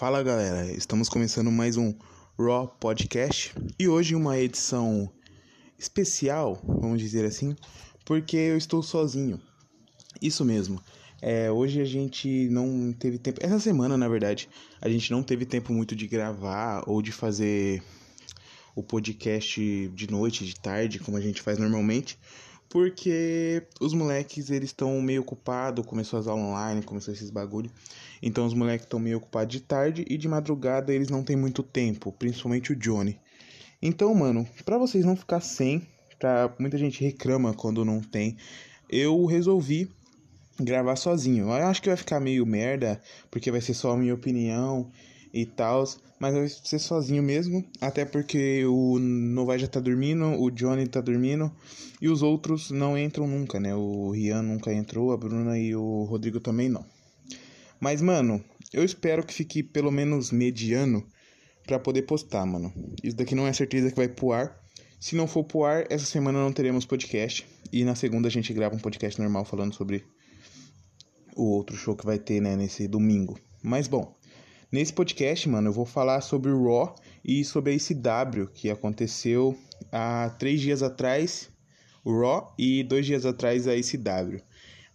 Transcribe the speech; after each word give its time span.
Fala 0.00 0.22
galera, 0.22 0.64
estamos 0.72 1.10
começando 1.10 1.52
mais 1.52 1.76
um 1.76 1.94
Raw 2.38 2.66
Podcast 2.66 3.52
e 3.78 3.86
hoje 3.86 4.14
uma 4.14 4.38
edição 4.38 5.12
especial, 5.78 6.58
vamos 6.66 7.02
dizer 7.02 7.26
assim, 7.26 7.54
porque 8.06 8.34
eu 8.34 8.56
estou 8.56 8.82
sozinho. 8.82 9.38
Isso 10.22 10.42
mesmo. 10.42 10.80
É, 11.20 11.50
hoje 11.50 11.82
a 11.82 11.84
gente 11.84 12.48
não 12.48 12.94
teve 12.98 13.18
tempo, 13.18 13.40
essa 13.42 13.60
semana 13.60 13.94
na 13.98 14.08
verdade, 14.08 14.48
a 14.80 14.88
gente 14.88 15.10
não 15.10 15.22
teve 15.22 15.44
tempo 15.44 15.70
muito 15.70 15.94
de 15.94 16.06
gravar 16.06 16.82
ou 16.86 17.02
de 17.02 17.12
fazer 17.12 17.82
o 18.74 18.82
podcast 18.82 19.60
de 19.88 20.10
noite, 20.10 20.46
de 20.46 20.54
tarde, 20.58 20.98
como 20.98 21.18
a 21.18 21.20
gente 21.20 21.42
faz 21.42 21.58
normalmente, 21.58 22.18
porque 22.70 23.64
os 23.78 23.92
moleques 23.92 24.48
eles 24.48 24.70
estão 24.70 24.98
meio 25.02 25.20
ocupados, 25.20 25.84
começou 25.84 26.18
as 26.18 26.26
aulas 26.26 26.46
online, 26.46 26.82
começou 26.82 27.12
esses 27.12 27.28
bagulho. 27.28 27.70
Então 28.22 28.46
os 28.46 28.54
moleques 28.54 28.84
estão 28.84 29.00
meio 29.00 29.18
ocupados 29.18 29.52
de 29.52 29.60
tarde 29.60 30.04
e 30.08 30.16
de 30.16 30.28
madrugada 30.28 30.92
eles 30.92 31.08
não 31.08 31.22
têm 31.22 31.36
muito 31.36 31.62
tempo, 31.62 32.12
principalmente 32.12 32.72
o 32.72 32.76
Johnny. 32.76 33.18
Então, 33.82 34.14
mano, 34.14 34.46
para 34.64 34.76
vocês 34.76 35.04
não 35.04 35.16
ficar 35.16 35.40
sem, 35.40 35.86
pra 36.18 36.54
muita 36.58 36.76
gente 36.76 37.02
reclama 37.02 37.54
quando 37.54 37.84
não 37.84 38.00
tem, 38.00 38.36
eu 38.88 39.24
resolvi 39.24 39.90
gravar 40.60 40.96
sozinho. 40.96 41.46
Eu 41.46 41.52
acho 41.52 41.80
que 41.80 41.88
vai 41.88 41.96
ficar 41.96 42.20
meio 42.20 42.44
merda, 42.44 43.00
porque 43.30 43.50
vai 43.50 43.60
ser 43.60 43.74
só 43.74 43.92
a 43.92 43.96
minha 43.96 44.14
opinião 44.14 44.90
e 45.32 45.46
tal, 45.46 45.84
mas 46.18 46.34
vai 46.34 46.48
ser 46.48 46.78
sozinho 46.78 47.22
mesmo, 47.22 47.64
até 47.80 48.04
porque 48.04 48.64
o 48.66 48.98
Novai 48.98 49.58
já 49.58 49.66
tá 49.66 49.80
dormindo, 49.80 50.26
o 50.38 50.50
Johnny 50.50 50.86
tá 50.86 51.00
dormindo 51.00 51.50
e 52.00 52.08
os 52.08 52.22
outros 52.22 52.70
não 52.70 52.98
entram 52.98 53.26
nunca, 53.26 53.58
né? 53.58 53.74
O 53.74 54.10
Rian 54.10 54.42
nunca 54.42 54.72
entrou, 54.72 55.12
a 55.12 55.16
Bruna 55.16 55.58
e 55.58 55.74
o 55.74 56.04
Rodrigo 56.04 56.40
também 56.40 56.68
não. 56.68 56.84
Mas, 57.80 58.02
mano, 58.02 58.44
eu 58.72 58.84
espero 58.84 59.24
que 59.24 59.32
fique 59.32 59.62
pelo 59.62 59.90
menos 59.90 60.30
mediano 60.30 61.06
para 61.66 61.78
poder 61.78 62.02
postar, 62.02 62.44
mano. 62.44 62.72
Isso 63.02 63.16
daqui 63.16 63.34
não 63.34 63.46
é 63.46 63.52
certeza 63.52 63.90
que 63.90 63.96
vai 63.96 64.08
pro 64.08 64.32
ar. 64.32 64.60
Se 65.00 65.16
não 65.16 65.26
for 65.26 65.44
pro 65.44 65.64
ar, 65.64 65.86
essa 65.88 66.04
semana 66.04 66.38
não 66.38 66.52
teremos 66.52 66.84
podcast. 66.84 67.46
E 67.72 67.84
na 67.84 67.94
segunda 67.94 68.28
a 68.28 68.30
gente 68.30 68.52
grava 68.52 68.74
um 68.74 68.78
podcast 68.78 69.18
normal 69.20 69.44
falando 69.44 69.74
sobre 69.74 70.04
o 71.34 71.44
outro 71.44 71.76
show 71.76 71.96
que 71.96 72.04
vai 72.04 72.18
ter, 72.18 72.40
né, 72.40 72.54
nesse 72.54 72.86
domingo. 72.86 73.38
Mas 73.62 73.88
bom, 73.88 74.14
nesse 74.70 74.92
podcast, 74.92 75.48
mano, 75.48 75.68
eu 75.68 75.72
vou 75.72 75.86
falar 75.86 76.20
sobre 76.20 76.50
o 76.50 76.64
Raw 76.64 76.94
e 77.24 77.44
sobre 77.44 77.72
a 77.72 77.74
ICW, 77.74 78.48
que 78.52 78.68
aconteceu 78.68 79.56
há 79.90 80.30
três 80.38 80.60
dias 80.60 80.82
atrás, 80.82 81.48
o 82.04 82.18
Raw, 82.20 82.54
e 82.58 82.82
dois 82.82 83.06
dias 83.06 83.24
atrás 83.24 83.66
a 83.66 83.74
ICW. 83.74 84.42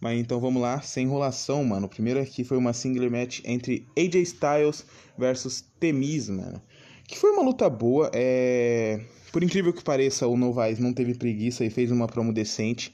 Mas 0.00 0.18
então 0.20 0.38
vamos 0.38 0.60
lá, 0.60 0.80
sem 0.82 1.04
enrolação, 1.04 1.64
mano. 1.64 1.86
O 1.86 1.88
primeiro 1.88 2.20
aqui 2.20 2.44
foi 2.44 2.56
uma 2.56 2.72
single 2.72 3.10
match 3.10 3.40
entre 3.44 3.86
AJ 3.96 4.16
Styles 4.16 4.84
versus 5.16 5.64
Temis, 5.80 6.28
mano. 6.28 6.60
Que 7.06 7.18
foi 7.18 7.30
uma 7.30 7.42
luta 7.42 7.68
boa. 7.70 8.10
É... 8.12 9.00
Por 9.32 9.42
incrível 9.42 9.72
que 9.72 9.82
pareça, 9.82 10.26
o 10.26 10.36
Novaes 10.36 10.78
não 10.78 10.92
teve 10.92 11.14
preguiça 11.14 11.64
e 11.64 11.70
fez 11.70 11.90
uma 11.90 12.06
promo 12.06 12.32
decente. 12.32 12.92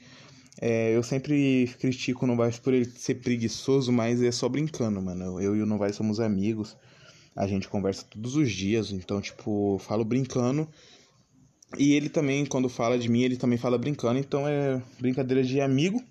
É, 0.61 0.95
eu 0.95 1.03
sempre 1.03 1.69
critico 1.81 2.25
o 2.25 2.29
Novaes 2.29 2.59
por 2.59 2.73
ele 2.73 2.85
ser 2.85 3.17
preguiçoso, 3.17 3.91
mas 3.93 4.23
é 4.23 4.31
só 4.31 4.49
brincando, 4.49 5.01
mano. 5.03 5.41
Eu 5.41 5.57
e 5.57 5.63
o 5.63 5.67
Novaes 5.67 5.97
somos 5.97 6.21
amigos. 6.21 6.77
A 7.35 7.47
gente 7.47 7.69
conversa 7.69 8.05
todos 8.09 8.37
os 8.37 8.51
dias, 8.51 8.93
então, 8.93 9.21
tipo, 9.21 9.79
falo 9.79 10.05
brincando. 10.05 10.69
E 11.79 11.95
ele 11.95 12.09
também, 12.09 12.45
quando 12.45 12.69
fala 12.69 12.99
de 12.99 13.09
mim, 13.09 13.23
ele 13.23 13.37
também 13.37 13.59
fala 13.59 13.79
brincando. 13.79 14.19
Então 14.19 14.47
é 14.47 14.81
brincadeira 15.01 15.43
de 15.43 15.61
amigo. 15.61 16.03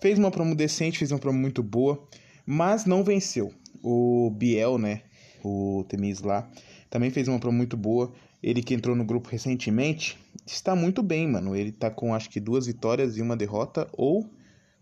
Fez 0.00 0.18
uma 0.18 0.30
promo 0.30 0.54
decente, 0.54 0.98
fez 0.98 1.10
uma 1.10 1.18
promo 1.18 1.38
muito 1.38 1.62
boa, 1.62 2.06
mas 2.46 2.84
não 2.84 3.02
venceu. 3.02 3.52
O 3.82 4.30
Biel, 4.30 4.78
né? 4.78 5.02
O 5.44 5.84
Temis 5.88 6.20
lá, 6.20 6.48
também 6.90 7.10
fez 7.10 7.28
uma 7.28 7.38
promo 7.38 7.56
muito 7.56 7.76
boa. 7.76 8.12
Ele 8.42 8.62
que 8.62 8.74
entrou 8.74 8.94
no 8.94 9.04
grupo 9.04 9.28
recentemente, 9.28 10.16
está 10.46 10.76
muito 10.76 11.02
bem, 11.02 11.26
mano. 11.26 11.56
Ele 11.56 11.72
tá 11.72 11.90
com 11.90 12.14
acho 12.14 12.30
que 12.30 12.38
duas 12.38 12.66
vitórias 12.66 13.16
e 13.16 13.22
uma 13.22 13.36
derrota, 13.36 13.88
ou 13.92 14.30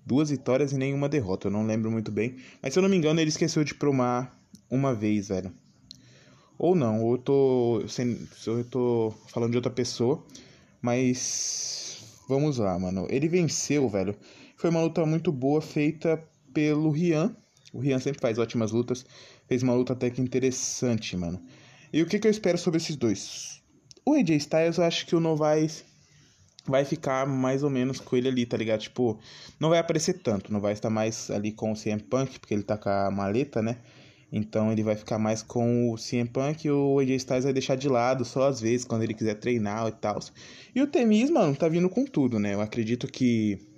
duas 0.04 0.30
vitórias 0.30 0.72
e 0.72 0.76
nenhuma 0.78 1.08
derrota, 1.08 1.48
eu 1.48 1.50
não 1.50 1.66
lembro 1.66 1.90
muito 1.90 2.12
bem. 2.12 2.36
Mas 2.62 2.72
se 2.72 2.78
eu 2.78 2.82
não 2.82 2.88
me 2.88 2.96
engano, 2.96 3.20
ele 3.20 3.30
esqueceu 3.30 3.64
de 3.64 3.74
promar 3.74 4.38
uma 4.70 4.94
vez, 4.94 5.28
velho. 5.28 5.52
Ou 6.58 6.74
não, 6.74 7.02
ou 7.02 7.14
eu 7.14 7.18
tô, 7.18 7.82
eu 8.46 8.64
tô 8.64 9.14
falando 9.28 9.50
de 9.50 9.56
outra 9.56 9.70
pessoa, 9.70 10.24
mas 10.80 12.02
vamos 12.28 12.58
lá, 12.58 12.78
mano. 12.78 13.06
Ele 13.10 13.28
venceu, 13.28 13.88
velho. 13.88 14.14
Foi 14.56 14.70
uma 14.70 14.82
luta 14.82 15.04
muito 15.04 15.30
boa 15.30 15.60
feita 15.60 16.22
pelo 16.52 16.90
Rian. 16.90 17.36
O 17.72 17.78
Rian 17.78 17.98
sempre 17.98 18.20
faz 18.20 18.38
ótimas 18.38 18.72
lutas. 18.72 19.04
Fez 19.46 19.62
uma 19.62 19.74
luta 19.74 19.92
até 19.92 20.08
que 20.08 20.20
interessante, 20.20 21.14
mano. 21.14 21.40
E 21.92 22.02
o 22.02 22.06
que, 22.06 22.18
que 22.18 22.26
eu 22.26 22.30
espero 22.30 22.56
sobre 22.56 22.78
esses 22.78 22.96
dois? 22.96 23.62
O 24.04 24.14
AJ 24.14 24.30
Styles, 24.30 24.78
eu 24.78 24.84
acho 24.84 25.06
que 25.06 25.14
o 25.14 25.20
Novaes 25.20 25.84
vai 26.66 26.84
ficar 26.84 27.26
mais 27.26 27.62
ou 27.62 27.68
menos 27.68 28.00
com 28.00 28.16
ele 28.16 28.28
ali, 28.28 28.46
tá 28.46 28.56
ligado? 28.56 28.80
Tipo, 28.80 29.20
não 29.60 29.68
vai 29.68 29.78
aparecer 29.78 30.14
tanto. 30.14 30.50
Não 30.50 30.60
vai 30.60 30.72
estar 30.72 30.88
mais 30.88 31.30
ali 31.30 31.52
com 31.52 31.72
o 31.72 31.76
CM 31.76 32.02
Punk, 32.02 32.40
porque 32.40 32.54
ele 32.54 32.62
tá 32.62 32.78
com 32.78 32.88
a 32.88 33.10
maleta, 33.10 33.60
né? 33.60 33.76
Então 34.32 34.72
ele 34.72 34.82
vai 34.82 34.96
ficar 34.96 35.18
mais 35.18 35.42
com 35.42 35.92
o 35.92 35.96
CM 35.96 36.28
Punk 36.30 36.64
e 36.64 36.70
o 36.70 36.98
AJ 36.98 37.10
Styles 37.10 37.44
vai 37.44 37.52
deixar 37.52 37.76
de 37.76 37.88
lado 37.90 38.24
só 38.24 38.48
às 38.48 38.60
vezes, 38.60 38.86
quando 38.86 39.02
ele 39.02 39.14
quiser 39.14 39.34
treinar 39.34 39.86
e 39.86 39.92
tal. 39.92 40.18
E 40.74 40.80
o 40.80 40.86
Temis, 40.86 41.30
mano, 41.30 41.54
tá 41.54 41.68
vindo 41.68 41.90
com 41.90 42.06
tudo, 42.06 42.38
né? 42.38 42.54
Eu 42.54 42.60
acredito 42.62 43.06
que 43.06 43.75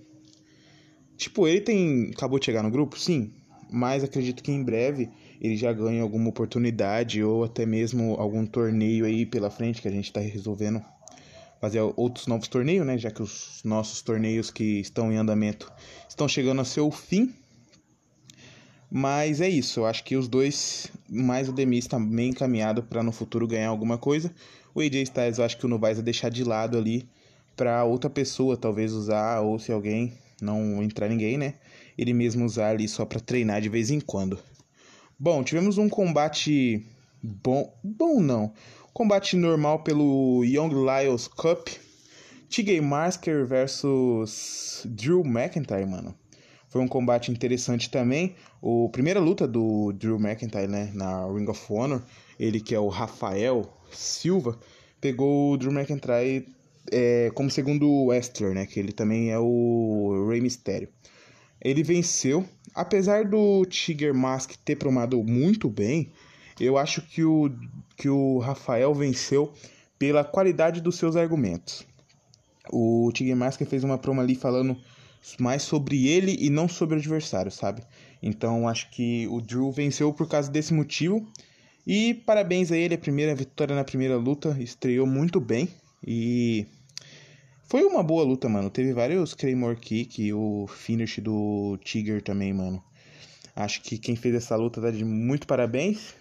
Tipo, 1.19 1.49
ele 1.49 1.61
tem. 1.61 2.13
Acabou 2.15 2.39
de 2.39 2.47
chegar 2.47 2.63
no 2.63 2.71
grupo? 2.71 2.99
Sim. 2.99 3.33
Mas 3.71 4.05
acredito 4.05 4.43
que 4.43 4.53
em 4.53 4.63
breve 4.63 5.11
ele 5.41 5.57
já 5.57 5.73
ganhe 5.73 6.01
alguma 6.01 6.31
oportunidade 6.31 7.23
ou 7.23 7.45
até 7.45 7.67
mesmo 7.67 8.15
algum 8.15 8.47
torneio 8.47 9.05
aí 9.05 9.27
pela 9.27 9.51
frente 9.51 9.83
que 9.83 9.89
a 9.89 9.91
gente 9.91 10.13
tá 10.13 10.21
resolvendo 10.21 10.81
fazer 11.61 11.81
outros 11.97 12.29
novos 12.29 12.47
torneios, 12.49 12.87
né? 12.87 12.97
Já 12.97 13.11
que 13.11 13.21
os 13.21 13.61
nossos 13.65 14.01
torneios 14.01 14.51
que 14.51 14.81
estão 14.81 15.13
em 15.13 15.17
andamento 15.17 15.71
estão 16.09 16.29
chegando 16.29 16.61
ao 16.61 16.65
seu 16.65 16.91
fim. 16.91 17.35
Mas 18.91 19.41
é 19.43 19.49
isso, 19.49 19.81
eu 19.81 19.87
acho 19.87 20.03
que 20.03 20.17
os 20.17 20.29
dois, 20.29 20.91
mais 21.11 21.47
o 21.47 21.53
Demis 21.53 21.85
está 21.85 21.99
bem 21.99 22.31
encaminhado 22.31 22.83
para 22.83 23.03
no 23.03 23.13
futuro 23.13 23.47
ganhar 23.47 23.69
alguma 23.69 23.99
coisa. 23.99 24.33
O 24.75 24.81
AJ 24.81 24.95
Styles 25.03 25.39
eu 25.39 25.45
acho 25.45 25.59
que 25.59 25.67
o 25.67 25.69
Novaes 25.69 25.99
vai 25.99 26.05
deixar 26.05 26.31
de 26.31 26.43
lado 26.43 26.79
ali 26.79 27.07
para 27.55 27.85
outra 27.85 28.09
pessoa 28.09 28.57
talvez 28.57 28.95
usar, 28.95 29.41
ou 29.41 29.59
se 29.59 29.71
alguém 29.71 30.17
não 30.41 30.83
entrar 30.83 31.09
ninguém, 31.09 31.37
né? 31.37 31.55
Ele 31.97 32.13
mesmo 32.13 32.45
usar 32.45 32.71
ali 32.71 32.89
só 32.89 33.05
para 33.05 33.21
treinar 33.21 33.61
de 33.61 33.69
vez 33.69 33.91
em 33.91 34.01
quando. 34.01 34.39
Bom, 35.19 35.43
tivemos 35.43 35.79
um 35.79 35.89
combate 35.89 36.87
bom, 37.23 37.73
bom 37.83 38.21
não, 38.21 38.53
combate 38.93 39.37
normal 39.37 39.83
pelo 39.83 40.45
Young 40.45 40.71
Lions 40.71 41.27
Cup, 41.29 41.69
TJ 42.49 42.81
Masker 42.81 43.47
versus 43.47 44.83
Drew 44.85 45.25
McIntyre, 45.25 45.87
mano. 45.87 46.15
Foi 46.69 46.83
um 46.83 46.89
combate 46.89 47.31
interessante 47.31 47.91
também. 47.91 48.35
O 48.61 48.89
primeira 48.91 49.21
luta 49.21 49.47
do 49.47 49.93
Drew 49.93 50.19
McIntyre, 50.19 50.69
né, 50.69 50.91
na 50.95 51.27
Ring 51.27 51.49
of 51.49 51.65
Honor, 51.73 52.03
ele 52.39 52.61
que 52.61 52.75
é 52.75 52.81
o 52.81 52.89
Rafael 52.89 53.73
Silva, 53.91 54.59
pegou 55.01 55.53
o 55.53 55.57
Drew 55.57 55.73
McIntyre 55.73 56.47
é, 56.93 57.31
como 57.35 57.51
segundo 57.51 58.05
Westler, 58.07 58.55
né? 58.55 58.67
Que 58.67 58.81
ele 58.81 58.93
também 58.93 59.31
é 59.31 59.39
o 59.39 60.27
Rey 60.29 60.41
Mysterio. 60.41 60.89
Ele 61.61 61.83
venceu, 61.83 62.45
apesar 62.75 63.25
do 63.25 63.65
Tiger 63.67 64.15
Mask 64.15 64.53
ter 64.65 64.77
promado 64.77 65.23
muito 65.23 65.69
bem, 65.69 66.13
eu 66.61 66.79
acho 66.79 67.03
que 67.03 67.23
o, 67.25 67.51
que 67.97 68.09
o 68.09 68.39
Rafael 68.39 68.95
venceu 68.95 69.53
pela 69.99 70.25
qualidade 70.25 70.81
dos 70.81 70.97
seus 70.97 71.17
argumentos. 71.17 71.87
O 72.71 73.11
Tiger 73.13 73.37
Mask 73.37 73.61
fez 73.63 73.83
uma 73.83 73.99
promo 73.99 74.21
ali 74.21 74.35
falando 74.35 74.77
mais 75.39 75.63
sobre 75.63 76.07
ele 76.07 76.37
e 76.39 76.49
não 76.49 76.69
sobre 76.69 76.95
o 76.95 76.99
adversário, 76.99 77.51
sabe? 77.51 77.83
Então 78.23 78.69
acho 78.69 78.91
que 78.91 79.27
o 79.29 79.41
Drew 79.41 79.71
venceu 79.73 80.13
por 80.13 80.29
causa 80.29 80.51
desse 80.51 80.73
motivo. 80.73 81.27
E 81.87 82.15
parabéns 82.15 82.71
a 82.71 82.77
ele, 82.77 82.95
a 82.95 82.99
primeira 82.99 83.35
vitória 83.35 83.75
na 83.75 83.85
primeira 83.85 84.17
luta, 84.17 84.57
estreou 84.61 85.07
muito 85.07 85.41
bem 85.41 85.69
e 86.07 86.67
foi 87.69 87.85
uma 87.85 88.03
boa 88.03 88.25
luta, 88.25 88.49
mano. 88.49 88.71
Teve 88.71 88.95
vários 88.95 89.35
Claymore 89.35 89.77
Kick 89.77 90.23
e 90.23 90.33
o 90.33 90.67
finish 90.67 91.19
do 91.19 91.79
Tiger 91.85 92.23
também, 92.23 92.53
mano. 92.53 92.83
Acho 93.55 93.83
que 93.83 93.99
quem 93.99 94.17
fez 94.17 94.35
essa 94.35 94.57
luta 94.57 94.81
tá 94.81 94.91
de 94.91 95.05
muito 95.05 95.47
parabéns. 95.47 96.15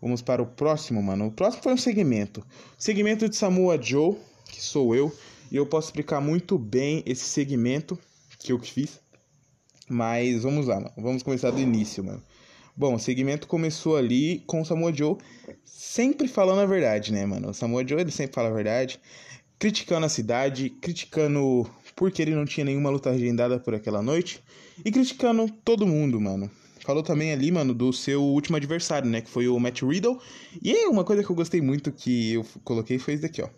Vamos 0.00 0.22
para 0.22 0.42
o 0.42 0.46
próximo, 0.46 1.02
mano. 1.02 1.26
O 1.26 1.30
próximo 1.30 1.62
foi 1.62 1.74
um 1.74 1.76
segmento. 1.76 2.42
Segmento 2.78 3.28
de 3.28 3.36
Samoa 3.36 3.80
Joe, 3.80 4.16
que 4.50 4.62
sou 4.62 4.94
eu. 4.94 5.14
E 5.52 5.56
eu 5.56 5.66
posso 5.66 5.88
explicar 5.88 6.22
muito 6.22 6.58
bem 6.58 7.02
esse 7.04 7.24
segmento 7.24 7.98
que 8.38 8.50
eu 8.50 8.58
fiz. 8.58 8.98
Mas 9.86 10.44
vamos 10.44 10.66
lá, 10.66 10.76
mano. 10.76 10.92
Vamos 10.96 11.22
começar 11.22 11.50
do 11.50 11.60
início, 11.60 12.02
mano. 12.02 12.22
Bom, 12.74 12.94
o 12.94 12.98
segmento 12.98 13.46
começou 13.46 13.96
ali 13.96 14.42
com 14.46 14.62
o 14.62 14.64
Samoa 14.64 14.92
Joe 14.94 15.18
sempre 15.62 16.26
falando 16.26 16.60
a 16.60 16.66
verdade, 16.66 17.12
né, 17.12 17.26
mano? 17.26 17.50
O 17.50 17.54
Samoa 17.54 17.86
Joe, 17.86 18.00
ele 18.00 18.10
sempre 18.10 18.34
fala 18.34 18.48
a 18.48 18.52
verdade 18.52 18.98
criticando 19.58 20.06
a 20.06 20.08
cidade, 20.08 20.70
criticando 20.70 21.68
porque 21.96 22.20
ele 22.20 22.34
não 22.34 22.44
tinha 22.44 22.64
nenhuma 22.64 22.90
luta 22.90 23.10
agendada 23.10 23.58
por 23.58 23.74
aquela 23.74 24.02
noite 24.02 24.42
e 24.84 24.90
criticando 24.90 25.48
todo 25.64 25.86
mundo, 25.86 26.20
mano. 26.20 26.50
falou 26.80 27.02
também 27.02 27.32
ali, 27.32 27.50
mano, 27.50 27.72
do 27.72 27.92
seu 27.92 28.22
último 28.22 28.56
adversário, 28.56 29.08
né? 29.08 29.20
Que 29.20 29.30
foi 29.30 29.48
o 29.48 29.58
Matt 29.58 29.82
Riddle. 29.82 30.20
E 30.60 30.70
aí, 30.70 30.86
uma 30.86 31.04
coisa 31.04 31.22
que 31.22 31.30
eu 31.30 31.36
gostei 31.36 31.60
muito 31.60 31.92
que 31.92 32.34
eu 32.34 32.46
coloquei 32.62 32.98
foi 32.98 33.14
isso 33.14 33.22
daqui, 33.22 33.40
ó. 33.42 33.48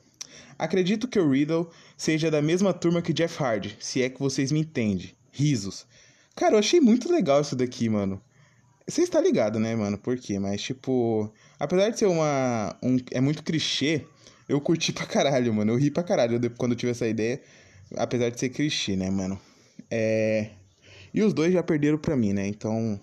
Acredito 0.58 1.08
que 1.08 1.19
o 1.19 1.31
Riddle 1.31 1.69
seja 1.96 2.31
da 2.31 2.40
mesma 2.40 2.72
turma 2.72 3.02
que 3.02 3.12
Jeff 3.12 3.42
Hardy, 3.42 3.76
se 3.78 4.02
é 4.02 4.08
que 4.08 4.20
vocês 4.20 4.50
me 4.52 4.60
entendem. 4.60 5.12
Risos. 5.31 5.87
Cara, 6.34 6.54
eu 6.54 6.58
achei 6.58 6.81
muito 6.81 7.10
legal 7.10 7.40
isso 7.40 7.56
daqui, 7.56 7.88
mano. 7.88 8.20
Você 8.88 9.02
está 9.02 9.20
ligado, 9.20 9.58
né, 9.58 9.75
mano? 9.75 9.99
Por 9.99 10.16
quê? 10.16 10.38
Mas, 10.38 10.62
tipo, 10.62 11.32
apesar 11.58 11.90
de 11.90 11.99
ser 11.99 12.06
uma. 12.06 12.76
Um, 12.82 12.96
é 13.10 13.20
muito 13.20 13.42
clichê, 13.42 14.06
eu 14.48 14.60
curti 14.60 14.93
pra 14.93 15.06
caralho, 15.06 15.52
mano. 15.52 15.72
Eu 15.72 15.76
ri 15.76 15.90
pra 15.90 16.02
caralho 16.02 16.38
quando 16.56 16.72
eu 16.72 16.76
tive 16.76 16.93
essa 16.93 17.06
ideia. 17.06 17.40
Apesar 17.96 18.31
de 18.31 18.38
ser 18.38 18.48
clichê, 18.48 18.96
né, 18.96 19.10
mano? 19.10 19.40
É. 19.90 20.50
E 21.12 21.22
os 21.22 21.32
dois 21.32 21.52
já 21.52 21.62
perderam 21.62 21.98
pra 21.98 22.16
mim, 22.16 22.32
né? 22.32 22.46
Então. 22.46 23.00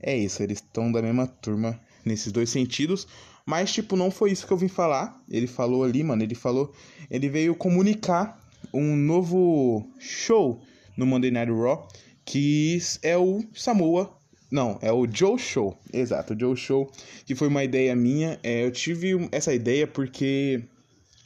É 0.00 0.16
isso, 0.16 0.42
eles 0.42 0.58
estão 0.58 0.92
da 0.92 1.02
mesma 1.02 1.26
turma 1.26 1.80
nesses 2.04 2.30
dois 2.30 2.50
sentidos. 2.50 3.06
Mas, 3.44 3.72
tipo, 3.72 3.96
não 3.96 4.10
foi 4.10 4.30
isso 4.30 4.46
que 4.46 4.52
eu 4.52 4.56
vim 4.56 4.68
falar. 4.68 5.22
Ele 5.28 5.46
falou 5.46 5.82
ali, 5.82 6.02
mano. 6.04 6.22
Ele 6.22 6.34
falou. 6.34 6.74
Ele 7.10 7.28
veio 7.28 7.54
comunicar 7.54 8.38
um 8.72 8.94
novo 8.94 9.90
show 9.98 10.62
no 10.96 11.06
Monday 11.06 11.30
Night 11.30 11.50
Raw. 11.50 11.88
Que 12.24 12.78
é 13.02 13.16
o 13.16 13.42
Samoa. 13.54 14.17
Não, 14.50 14.78
é 14.80 14.90
o 14.90 15.06
Joe 15.06 15.38
Show. 15.38 15.76
Exato, 15.92 16.34
o 16.34 16.38
Joe 16.38 16.56
Show. 16.56 16.90
Que 17.26 17.34
foi 17.34 17.48
uma 17.48 17.64
ideia 17.64 17.94
minha. 17.94 18.38
É, 18.42 18.64
eu 18.64 18.70
tive 18.70 19.28
essa 19.30 19.52
ideia 19.52 19.86
porque. 19.86 20.64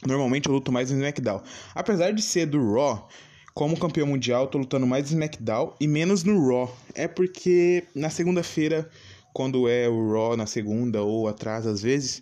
Normalmente 0.05 0.49
eu 0.49 0.53
luto 0.53 0.71
mais 0.71 0.91
no 0.91 0.97
SmackDown. 0.97 1.41
Apesar 1.73 2.11
de 2.11 2.21
ser 2.21 2.45
do 2.45 2.73
Raw, 2.73 3.07
como 3.53 3.79
campeão 3.79 4.05
mundial, 4.05 4.47
tô 4.47 4.57
lutando 4.57 4.85
mais 4.85 5.03
no 5.03 5.17
SmackDown 5.17 5.73
e 5.79 5.87
menos 5.87 6.25
no 6.25 6.45
Raw. 6.45 6.75
É 6.93 7.07
porque 7.07 7.85
na 7.95 8.09
segunda-feira, 8.09 8.89
quando 9.33 9.69
é 9.69 9.87
o 9.87 10.11
Raw 10.11 10.35
na 10.35 10.45
segunda 10.45 11.01
ou 11.01 11.25
atrás 11.25 11.65
às 11.65 11.81
vezes, 11.81 12.21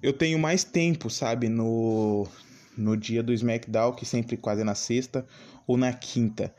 eu 0.00 0.12
tenho 0.12 0.38
mais 0.38 0.62
tempo, 0.62 1.10
sabe, 1.10 1.48
no 1.48 2.28
no 2.76 2.96
dia 2.96 3.22
do 3.24 3.32
SmackDown, 3.32 3.92
que 3.92 4.06
sempre 4.06 4.36
quase 4.36 4.60
é 4.60 4.64
na 4.64 4.76
sexta 4.76 5.26
ou 5.66 5.76
na 5.76 5.92
quinta. 5.92 6.54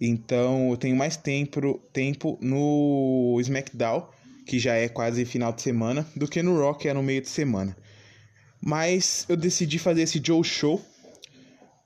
Então 0.00 0.70
eu 0.70 0.76
tenho 0.76 0.96
mais 0.96 1.16
tempo, 1.16 1.78
tempo 1.92 2.38
no 2.40 3.36
SmackDown, 3.40 4.08
que 4.46 4.58
já 4.58 4.74
é 4.74 4.88
quase 4.88 5.24
final 5.24 5.52
de 5.52 5.62
semana, 5.62 6.06
do 6.16 6.26
que 6.26 6.42
no 6.42 6.58
Raw, 6.58 6.74
que 6.74 6.88
é 6.88 6.94
no 6.94 7.02
meio 7.02 7.20
de 7.20 7.28
semana. 7.28 7.76
Mas 8.60 9.24
eu 9.28 9.36
decidi 9.36 9.78
fazer 9.78 10.02
esse 10.02 10.20
Joe 10.24 10.42
Show 10.42 10.80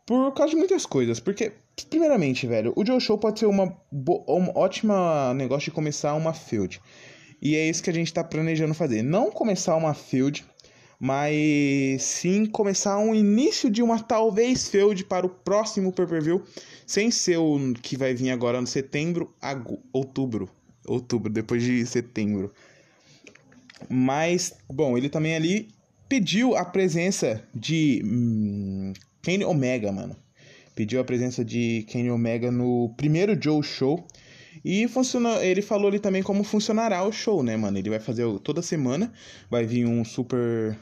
por 0.07 0.33
causa 0.33 0.51
de 0.51 0.57
muitas 0.57 0.87
coisas. 0.87 1.21
Porque, 1.21 1.53
primeiramente, 1.89 2.47
velho, 2.47 2.73
o 2.77 2.85
Joe 2.85 3.01
Show 3.01 3.19
pode 3.19 3.39
ser 3.39 3.47
uma, 3.47 3.77
uma 3.93 4.59
ótima 4.59 5.33
negócio 5.35 5.67
de 5.67 5.75
começar 5.75 6.15
uma 6.15 6.33
field. 6.33 6.81
E 7.41 7.55
é 7.57 7.69
isso 7.69 7.83
que 7.83 7.91
a 7.91 7.95
gente 7.95 8.13
tá 8.13 8.25
planejando 8.25 8.75
fazer. 8.75 9.03
Não 9.03 9.31
começar 9.31 9.77
uma 9.77 9.95
field, 9.95 10.45
mas 11.05 12.03
sim 12.03 12.47
começar 12.47 12.97
um 12.97 13.15
início 13.15 13.69
de 13.69 13.83
uma 13.83 14.03
talvez 14.03 14.71
field 14.71 15.05
para 15.05 15.27
o 15.27 15.29
próximo 15.29 15.93
pay-per-view, 15.93 16.43
sem 16.87 17.11
ser 17.11 17.37
o 17.37 17.75
que 17.75 17.95
vai 17.95 18.15
vir 18.15 18.31
agora 18.31 18.59
no 18.59 18.67
setembro, 18.67 19.31
outubro, 19.93 20.49
outubro, 20.87 21.31
depois 21.31 21.63
de 21.63 21.85
setembro. 21.85 22.55
Mas, 23.87 24.55
bom, 24.67 24.97
ele 24.97 25.11
também 25.11 25.35
ali 25.35 25.69
pediu 26.09 26.57
a 26.57 26.65
presença 26.65 27.47
de 27.55 28.01
hum, 28.03 28.95
Kenny 29.21 29.45
Omega, 29.45 29.93
mano. 29.93 30.17
Pediu 30.75 31.03
a 31.03 31.05
presença 31.05 31.45
de 31.45 31.85
Kenny 31.87 32.11
Omega 32.11 32.51
no 32.51 32.95
primeiro 32.97 33.39
Joe 33.39 33.63
Show. 33.63 34.07
E 34.65 34.89
funciona, 34.89 35.45
ele 35.45 35.61
falou 35.61 35.89
ali 35.89 35.99
também 35.99 36.23
como 36.23 36.43
funcionará 36.43 37.05
o 37.05 37.13
show, 37.13 37.43
né, 37.43 37.59
mano? 37.59 37.77
Ele 37.77 37.91
vai 37.91 38.01
fazer 38.01 38.25
toda 38.39 38.63
semana, 38.63 39.13
vai 39.51 39.67
vir 39.67 39.85
um 39.85 40.03
super 40.03 40.75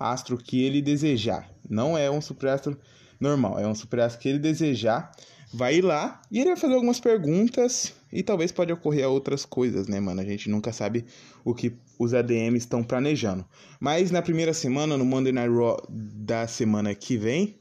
astro 0.00 0.38
que 0.38 0.64
ele 0.64 0.80
desejar. 0.80 1.48
Não 1.68 1.96
é 1.96 2.10
um 2.10 2.22
super 2.22 2.48
astro 2.48 2.78
normal, 3.20 3.58
é 3.58 3.66
um 3.66 3.74
super 3.74 4.00
astro 4.00 4.22
que 4.22 4.28
ele 4.28 4.38
desejar. 4.38 5.12
Vai 5.52 5.76
ir 5.76 5.82
lá 5.82 6.22
e 6.30 6.38
ele 6.38 6.50
vai 6.50 6.56
fazer 6.56 6.74
algumas 6.74 7.00
perguntas 7.00 7.92
e 8.12 8.22
talvez 8.22 8.50
pode 8.50 8.72
ocorrer 8.72 9.08
outras 9.08 9.44
coisas, 9.44 9.86
né, 9.88 10.00
mano? 10.00 10.20
A 10.20 10.24
gente 10.24 10.48
nunca 10.48 10.72
sabe 10.72 11.04
o 11.44 11.54
que 11.54 11.76
os 11.98 12.14
ADMs 12.14 12.58
estão 12.58 12.82
planejando. 12.82 13.44
Mas 13.78 14.10
na 14.10 14.22
primeira 14.22 14.54
semana, 14.54 14.96
no 14.96 15.04
Monday 15.04 15.32
Night 15.32 15.52
Raw 15.52 15.76
da 15.88 16.46
semana 16.46 16.94
que 16.94 17.16
vem, 17.16 17.60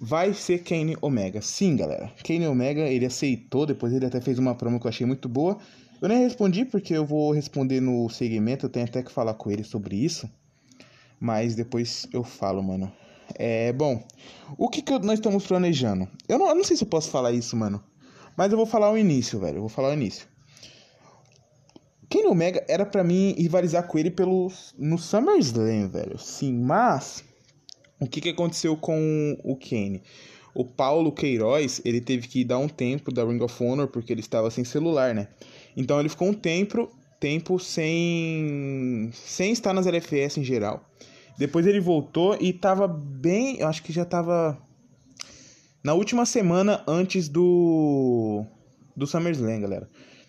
vai 0.00 0.32
ser 0.32 0.60
Kane 0.60 0.96
Omega. 1.02 1.42
Sim, 1.42 1.76
galera. 1.76 2.10
Kane 2.24 2.46
Omega, 2.46 2.82
ele 2.82 3.04
aceitou, 3.04 3.66
depois 3.66 3.92
ele 3.92 4.06
até 4.06 4.20
fez 4.20 4.38
uma 4.38 4.54
promo 4.54 4.80
que 4.80 4.86
eu 4.86 4.88
achei 4.88 5.06
muito 5.06 5.28
boa. 5.28 5.58
Eu 6.00 6.08
nem 6.08 6.20
respondi 6.20 6.64
porque 6.64 6.94
eu 6.94 7.04
vou 7.04 7.32
responder 7.32 7.80
no 7.80 8.08
segmento, 8.08 8.64
eu 8.64 8.70
tenho 8.70 8.86
até 8.86 9.02
que 9.02 9.12
falar 9.12 9.34
com 9.34 9.50
ele 9.50 9.62
sobre 9.62 9.96
isso. 9.96 10.30
Mas 11.20 11.54
depois 11.54 12.06
eu 12.12 12.24
falo, 12.24 12.62
mano. 12.62 12.90
É, 13.34 13.72
bom, 13.72 14.02
o 14.56 14.68
que, 14.68 14.82
que 14.82 14.98
nós 15.00 15.18
estamos 15.18 15.46
planejando? 15.46 16.08
Eu 16.26 16.38
não, 16.38 16.48
eu 16.48 16.54
não 16.54 16.64
sei 16.64 16.76
se 16.76 16.82
eu 16.82 16.88
posso 16.88 17.10
falar 17.10 17.30
isso, 17.32 17.54
mano. 17.56 17.82
Mas 18.36 18.50
eu 18.50 18.56
vou 18.56 18.66
falar 18.66 18.90
o 18.90 18.98
início, 18.98 19.38
velho. 19.38 19.58
Eu 19.58 19.60
vou 19.60 19.68
falar 19.68 19.90
o 19.90 19.92
início. 19.92 20.26
Kenny 22.08 22.26
Omega 22.26 22.64
era 22.68 22.84
para 22.84 23.04
mim 23.04 23.34
rivalizar 23.38 23.86
com 23.86 23.96
ele 23.96 24.10
pelo, 24.10 24.50
no 24.76 24.98
SummerSlam, 24.98 25.88
velho. 25.88 26.18
Sim, 26.18 26.54
mas 26.54 27.22
o 28.00 28.06
que, 28.06 28.20
que 28.20 28.30
aconteceu 28.30 28.76
com 28.76 29.38
o 29.44 29.54
Kenny? 29.54 30.02
O 30.52 30.64
Paulo 30.64 31.12
Queiroz, 31.12 31.80
ele 31.84 32.00
teve 32.00 32.26
que 32.26 32.44
dar 32.44 32.58
um 32.58 32.68
tempo 32.68 33.12
da 33.12 33.24
Ring 33.24 33.40
of 33.40 33.62
Honor 33.62 33.86
porque 33.86 34.12
ele 34.12 34.20
estava 34.20 34.50
sem 34.50 34.64
celular, 34.64 35.14
né? 35.14 35.28
Então 35.76 36.00
ele 36.00 36.08
ficou 36.08 36.28
um 36.28 36.34
tempo, 36.34 36.90
tempo 37.20 37.58
sem 37.58 39.10
sem 39.12 39.52
estar 39.52 39.74
nas 39.74 39.86
LFS 39.86 40.38
em 40.38 40.44
geral. 40.44 40.84
Depois 41.38 41.66
ele 41.66 41.80
voltou 41.80 42.36
e 42.40 42.52
tava 42.52 42.88
bem. 42.88 43.58
Eu 43.60 43.68
acho 43.68 43.82
que 43.82 43.92
já 43.92 44.04
tava. 44.04 44.58
Na 45.84 45.94
última 45.94 46.26
semana 46.26 46.82
antes 46.88 47.28
do. 47.28 48.44
Do 48.96 49.06
SummerSlam, 49.06 49.60
galera. 49.60 49.88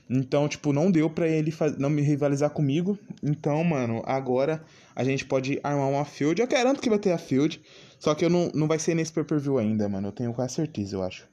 Então, 0.10 0.48
tipo, 0.48 0.74
não 0.74 0.92
deu 0.92 1.10
pra 1.10 1.28
ele 1.28 1.54
não 1.78 1.90
me 1.90 2.02
rivalizar 2.02 2.50
comigo. 2.50 3.00
Então, 3.24 3.64
mano, 3.64 4.02
agora 4.06 4.64
a 4.94 5.04
gente 5.04 5.26
pode 5.26 5.60
armar 5.64 5.90
uma 5.90 6.06
field. 6.06 6.42
Eu 6.42 6.48
garanto 6.48 6.82
que 6.82 6.90
vai 6.90 7.00
ter 7.00 7.12
a 7.12 7.18
field. 7.18 7.62
Só 7.98 8.14
que 8.14 8.26
eu 8.26 8.30
não, 8.30 8.52
não 8.54 8.68
vai 8.68 8.78
ser 8.78 8.94
nesse 8.94 9.14
pay-per-view 9.14 9.58
ainda, 9.58 9.88
mano. 9.88 10.10
Eu 10.10 10.12
tenho 10.12 10.34
quase 10.34 10.56
certeza, 10.56 10.96
eu 10.96 11.04
acho. 11.04 11.28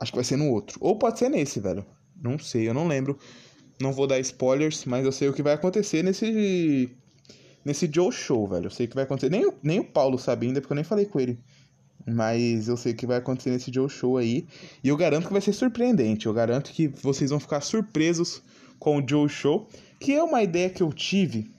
Acho 0.00 0.12
que 0.12 0.16
vai 0.16 0.24
ser 0.24 0.36
no 0.36 0.50
outro. 0.50 0.78
Ou 0.80 0.98
pode 0.98 1.18
ser 1.18 1.28
nesse, 1.28 1.60
velho. 1.60 1.84
Não 2.20 2.38
sei, 2.38 2.68
eu 2.68 2.74
não 2.74 2.86
lembro. 2.86 3.18
Não 3.80 3.92
vou 3.92 4.06
dar 4.06 4.18
spoilers, 4.20 4.84
mas 4.84 5.04
eu 5.04 5.12
sei 5.12 5.28
o 5.28 5.32
que 5.32 5.42
vai 5.42 5.54
acontecer 5.54 6.02
nesse 6.02 6.90
nesse 7.64 7.90
Joe 7.92 8.12
Show, 8.12 8.46
velho. 8.46 8.66
Eu 8.66 8.70
sei 8.70 8.86
que 8.86 8.94
vai 8.94 9.04
acontecer. 9.04 9.30
Nem, 9.30 9.46
o, 9.46 9.54
nem 9.62 9.80
o 9.80 9.84
Paulo 9.84 10.18
sabe 10.18 10.46
ainda, 10.46 10.60
porque 10.60 10.72
eu 10.72 10.76
nem 10.76 10.84
falei 10.84 11.06
com 11.06 11.18
ele. 11.18 11.38
Mas 12.06 12.68
eu 12.68 12.76
sei 12.76 12.92
que 12.92 13.06
vai 13.06 13.16
acontecer 13.16 13.50
nesse 13.50 13.72
Joe 13.72 13.88
Show 13.88 14.18
aí. 14.18 14.46
E 14.82 14.88
eu 14.88 14.96
garanto 14.96 15.26
que 15.26 15.32
vai 15.32 15.40
ser 15.40 15.52
surpreendente. 15.54 16.26
Eu 16.26 16.34
garanto 16.34 16.70
que 16.70 16.88
vocês 16.88 17.30
vão 17.30 17.40
ficar 17.40 17.62
surpresos 17.62 18.42
com 18.78 18.98
o 18.98 19.08
Joe 19.08 19.28
Show. 19.28 19.66
Que 19.98 20.12
é 20.12 20.22
uma 20.22 20.42
ideia 20.42 20.68
que 20.68 20.82
eu 20.82 20.92
tive. 20.92 21.50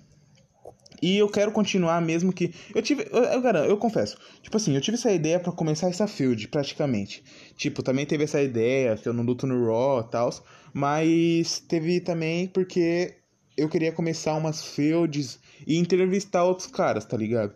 E 1.01 1.17
eu 1.17 1.29
quero 1.29 1.51
continuar 1.51 2.01
mesmo 2.01 2.31
que. 2.31 2.53
Eu 2.73 2.81
tive. 2.81 3.07
Eu, 3.11 3.23
eu 3.23 3.41
garanto, 3.41 3.69
eu 3.69 3.77
confesso. 3.77 4.17
Tipo 4.41 4.57
assim, 4.57 4.75
eu 4.75 4.81
tive 4.81 4.97
essa 4.97 5.11
ideia 5.11 5.39
para 5.39 5.51
começar 5.51 5.87
essa 5.87 6.07
field, 6.07 6.47
praticamente. 6.47 7.23
Tipo, 7.55 7.83
também 7.83 8.05
teve 8.05 8.23
essa 8.23 8.41
ideia 8.41 8.95
que 8.95 9.07
eu 9.07 9.13
não 9.13 9.23
luto 9.23 9.45
no 9.47 9.65
Raw 9.65 10.01
e 10.01 10.11
tal. 10.11 10.29
Mas 10.73 11.59
teve 11.59 12.01
também 12.01 12.47
porque 12.47 13.15
eu 13.57 13.69
queria 13.69 13.91
começar 13.91 14.35
umas 14.35 14.63
fields 14.63 15.39
e 15.65 15.77
entrevistar 15.77 16.43
outros 16.43 16.67
caras, 16.67 17.05
tá 17.05 17.15
ligado? 17.15 17.55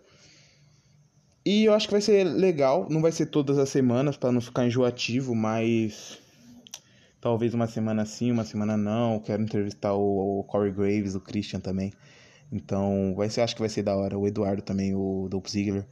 E 1.45 1.65
eu 1.65 1.73
acho 1.73 1.87
que 1.87 1.93
vai 1.93 2.01
ser 2.01 2.23
legal, 2.23 2.87
não 2.89 3.01
vai 3.01 3.11
ser 3.11 3.25
todas 3.25 3.57
as 3.57 3.69
semanas 3.69 4.17
para 4.17 4.31
não 4.31 4.39
ficar 4.39 4.65
enjoativo, 4.65 5.33
mas 5.33 6.19
talvez 7.19 7.53
uma 7.53 7.67
semana 7.67 8.05
sim, 8.05 8.31
uma 8.31 8.43
semana 8.43 8.77
não. 8.77 9.19
Quero 9.19 9.41
entrevistar 9.41 9.93
o, 9.93 10.39
o 10.39 10.43
Corey 10.43 10.71
Graves, 10.71 11.15
o 11.15 11.19
Christian 11.19 11.59
também. 11.59 11.91
Então, 12.51 13.13
vai 13.15 13.29
ser, 13.29 13.41
acho 13.41 13.55
que 13.55 13.61
vai 13.61 13.69
ser 13.69 13.83
da 13.83 13.95
hora. 13.95 14.17
O 14.17 14.27
Eduardo 14.27 14.61
também, 14.61 14.93
o 14.95 15.27
Dolph 15.29 15.47
Ziggler. 15.47 15.85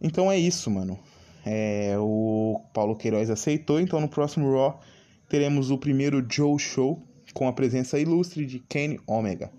Então 0.00 0.30
é 0.30 0.38
isso, 0.38 0.70
mano. 0.70 0.98
É, 1.44 1.94
o 1.98 2.60
Paulo 2.72 2.96
Queiroz 2.96 3.30
aceitou, 3.30 3.80
então 3.80 4.00
no 4.00 4.08
próximo 4.08 4.50
Raw 4.52 4.80
teremos 5.28 5.70
o 5.70 5.78
primeiro 5.78 6.26
Joe 6.28 6.58
Show 6.58 7.02
com 7.32 7.46
a 7.48 7.52
presença 7.52 7.98
ilustre 7.98 8.44
de 8.44 8.58
Kenny 8.58 8.98
Omega. 9.06 9.50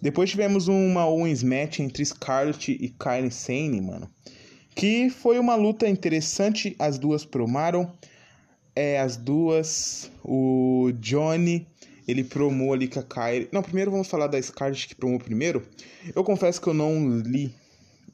Depois 0.00 0.30
tivemos 0.30 0.68
uma 0.68 1.06
Owens 1.06 1.42
match 1.42 1.80
entre 1.80 2.04
Scarlett 2.04 2.70
e 2.72 2.88
Kylie 2.90 3.32
Sane, 3.32 3.80
mano. 3.80 4.08
Que 4.74 5.10
foi 5.10 5.38
uma 5.38 5.56
luta 5.56 5.88
interessante, 5.88 6.76
as 6.78 6.98
duas 6.98 7.24
promaram. 7.24 7.92
É, 8.76 9.00
as 9.00 9.16
duas, 9.16 10.08
o 10.22 10.92
Johnny, 11.00 11.66
ele 12.08 12.24
promou 12.24 12.72
ali 12.72 12.88
com 12.88 12.98
a 12.98 13.02
Kylie. 13.02 13.48
Não, 13.52 13.62
primeiro 13.62 13.90
vamos 13.90 14.08
falar 14.08 14.26
da 14.26 14.40
Scarlett 14.40 14.88
que 14.88 14.94
promou 14.94 15.18
primeiro. 15.18 15.62
Eu 16.16 16.24
confesso 16.24 16.60
que 16.60 16.66
eu 16.66 16.74
não 16.74 17.18
li. 17.18 17.54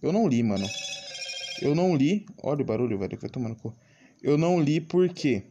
Eu 0.02 0.12
não 0.12 0.26
li, 0.26 0.42
mano. 0.42 0.68
Eu 1.62 1.76
não 1.76 1.94
li. 1.94 2.26
Olha 2.42 2.62
o 2.62 2.64
barulho, 2.64 2.98
velho, 2.98 3.16
que 3.16 3.24
eu 3.24 3.30
tô 3.30 3.34
tomando 3.34 3.54
cu. 3.54 3.72
Eu 4.20 4.36
não 4.36 4.60
li 4.60 4.80
porque 4.80 5.44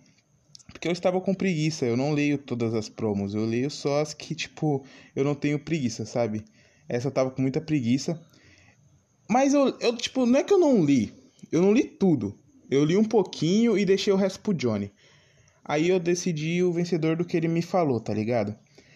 porque 0.74 0.88
eu 0.88 0.92
estava 0.92 1.22
com 1.22 1.34
preguiça. 1.34 1.86
Eu 1.86 1.96
não 1.96 2.12
leio 2.12 2.38
todas 2.38 2.74
as 2.74 2.90
promos, 2.90 3.34
eu 3.34 3.46
leio 3.46 3.72
só 3.72 4.02
as 4.02 4.14
que, 4.14 4.36
tipo, 4.36 4.84
eu 5.16 5.24
não 5.24 5.36
tenho 5.36 5.58
preguiça, 5.58 6.06
sabe? 6.06 6.44
Essa 6.90 7.08
eu 7.08 7.12
tava 7.12 7.32
com 7.32 7.42
muita 7.42 7.62
preguiça. 7.62 8.22
Mas 9.30 9.54
eu, 9.54 9.78
eu, 9.80 9.96
tipo, 9.96 10.26
não 10.26 10.40
é 10.40 10.44
que 10.44 10.54
eu 10.54 10.60
não 10.60 10.84
li. 10.84 11.14
Eu 11.50 11.62
não 11.62 11.72
li 11.72 11.86
tudo. 11.86 12.38
Eu 12.70 12.84
li 12.84 12.98
um 12.98 13.06
pouquinho 13.06 13.78
e 13.78 13.86
deixei 13.86 14.12
o 14.12 14.18
resto 14.18 14.40
pro 14.42 14.54
Johnny. 14.54 14.92
Aí 15.66 15.90
eu 15.90 16.00
decidi 16.00 16.62
o 16.64 16.74
vencedor 16.74 17.16
do 17.16 17.26
que 17.26 17.38
ele 17.38 17.48
me 17.48 17.62
falou, 17.62 18.00
tá 18.00 18.14
ligado? 18.14 18.56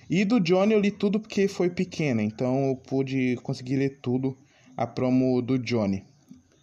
E 0.09 0.24
do 0.24 0.39
Johnny 0.39 0.74
eu 0.74 0.79
li 0.79 0.91
tudo 0.91 1.19
porque 1.19 1.47
foi 1.47 1.69
pequena, 1.69 2.21
então 2.21 2.69
eu 2.69 2.75
pude 2.75 3.38
conseguir 3.43 3.75
ler 3.77 4.00
tudo 4.01 4.38
a 4.75 4.86
promo 4.86 5.41
do 5.41 5.57
Johnny. 5.57 6.03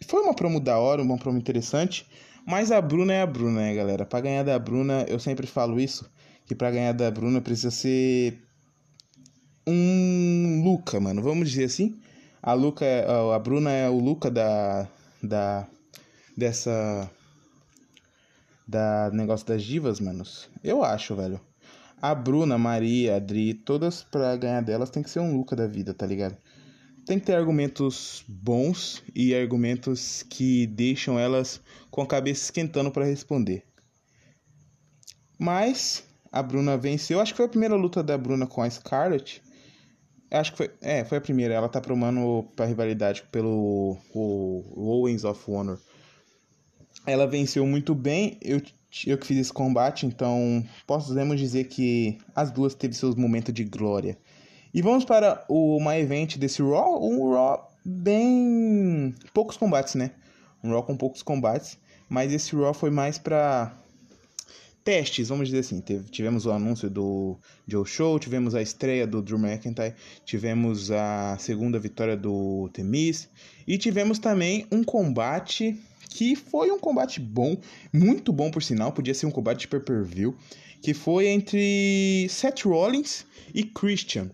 Foi 0.07 0.21
uma 0.21 0.33
promo 0.33 0.59
da 0.59 0.79
hora, 0.79 1.01
uma 1.01 1.17
promo 1.17 1.37
interessante, 1.37 2.05
mas 2.45 2.71
a 2.71 2.81
Bruna 2.81 3.13
é 3.13 3.21
a 3.21 3.25
Bruna, 3.25 3.61
né, 3.61 3.75
galera? 3.75 4.05
Para 4.05 4.21
ganhar 4.21 4.43
da 4.43 4.57
Bruna, 4.57 5.05
eu 5.07 5.19
sempre 5.19 5.47
falo 5.47 5.79
isso, 5.79 6.09
que 6.45 6.55
para 6.55 6.71
ganhar 6.71 6.93
da 6.93 7.09
Bruna 7.09 7.41
precisa 7.41 7.71
ser 7.71 8.39
um 9.67 10.61
Luca, 10.63 10.99
mano. 10.99 11.21
Vamos 11.21 11.49
dizer 11.49 11.65
assim. 11.65 11.99
A 12.41 12.53
Luca, 12.53 12.85
é, 12.85 13.05
a 13.33 13.39
Bruna 13.39 13.71
é 13.71 13.89
o 13.89 13.97
Luca 13.97 14.29
da 14.29 14.87
da 15.21 15.67
dessa 16.37 17.09
da 18.67 19.09
negócio 19.13 19.45
das 19.45 19.63
divas, 19.63 19.99
manos. 19.99 20.49
Eu 20.63 20.83
acho, 20.83 21.15
velho. 21.15 21.39
A 22.01 22.13
Bruna, 22.13 22.57
Maria, 22.57 23.15
Adri, 23.15 23.53
todas 23.53 24.03
pra 24.03 24.35
ganhar 24.35 24.61
delas 24.61 24.89
tem 24.89 25.01
que 25.01 25.09
ser 25.09 25.19
um 25.19 25.35
Luca 25.35 25.55
da 25.55 25.67
vida, 25.67 25.93
tá 25.93 26.05
ligado? 26.05 26.37
Tem 27.05 27.19
que 27.19 27.25
ter 27.25 27.35
argumentos 27.35 28.23
bons 28.27 29.03
e 29.13 29.35
argumentos 29.35 30.23
que 30.23 30.65
deixam 30.67 31.19
elas 31.19 31.61
com 31.91 32.01
a 32.01 32.07
cabeça 32.07 32.43
esquentando 32.43 32.91
para 32.91 33.05
responder. 33.05 33.63
Mas 35.37 36.03
a 36.31 36.41
Bruna 36.41 36.77
venceu. 36.77 37.19
Acho 37.19 37.33
que 37.33 37.37
foi 37.37 37.45
a 37.45 37.49
primeira 37.49 37.75
luta 37.75 38.01
da 38.01 38.17
Bruna 38.17 38.47
com 38.47 38.61
a 38.61 38.69
Scarlett. 38.69 39.41
Acho 40.31 40.51
que 40.51 40.57
foi. 40.57 40.71
É, 40.81 41.05
foi 41.05 41.17
a 41.17 41.21
primeira. 41.21 41.53
Ela 41.53 41.69
tá 41.69 41.79
promando 41.79 42.45
pra 42.55 42.65
rivalidade 42.65 43.23
pelo 43.31 43.97
o, 44.13 44.63
o 44.75 44.89
Owens 44.89 45.23
of 45.23 45.49
Honor. 45.49 45.79
Ela 47.05 47.27
venceu 47.27 47.65
muito 47.65 47.93
bem. 47.93 48.37
Eu, 48.41 48.61
eu 49.05 49.17
que 49.17 49.27
fiz 49.27 49.37
esse 49.37 49.53
combate, 49.53 50.05
então 50.05 50.65
podemos 50.87 51.39
dizer 51.39 51.65
que 51.65 52.17
as 52.35 52.51
duas 52.51 52.73
teve 52.73 52.93
seus 52.93 53.15
momentos 53.15 53.53
de 53.53 53.63
glória. 53.63 54.17
E 54.73 54.81
vamos 54.81 55.05
para 55.05 55.45
o 55.47 55.79
My 55.79 55.99
Event 55.99 56.37
desse 56.37 56.61
Raw. 56.61 57.01
Um 57.01 57.31
Raw 57.31 57.71
bem. 57.83 59.13
poucos 59.33 59.55
combates, 59.55 59.95
né? 59.95 60.11
Um 60.63 60.71
Raw 60.71 60.83
com 60.83 60.97
poucos 60.97 61.21
combates. 61.21 61.77
Mas 62.09 62.33
esse 62.33 62.55
Raw 62.55 62.73
foi 62.73 62.89
mais 62.89 63.17
para 63.17 63.73
testes, 64.85 65.29
vamos 65.29 65.47
dizer 65.47 65.59
assim. 65.59 65.81
Teve, 65.81 66.09
tivemos 66.09 66.45
o 66.45 66.51
anúncio 66.51 66.89
do 66.89 67.37
Joe 67.67 67.85
Show, 67.85 68.19
tivemos 68.19 68.53
a 68.53 68.61
estreia 68.61 69.07
do 69.07 69.21
Drew 69.21 69.39
McIntyre, 69.39 69.95
tivemos 70.23 70.91
a 70.91 71.35
segunda 71.39 71.79
vitória 71.79 72.15
do 72.15 72.69
Temis 72.71 73.27
e 73.67 73.77
tivemos 73.77 74.19
também 74.19 74.67
um 74.71 74.83
combate 74.83 75.81
que 76.15 76.33
foi 76.33 76.71
um 76.71 76.79
combate 76.79 77.19
bom, 77.19 77.57
muito 77.91 78.31
bom 78.31 78.49
por 78.49 78.63
sinal, 78.63 78.93
podia 78.93 79.13
ser 79.13 79.25
um 79.25 79.31
combate 79.31 79.59
de 79.59 79.67
pay-per-view, 79.67 80.33
que 80.81 80.93
foi 80.93 81.27
entre 81.27 82.25
Seth 82.29 82.61
Rollins 82.63 83.25
e 83.53 83.65
Christian. 83.65 84.31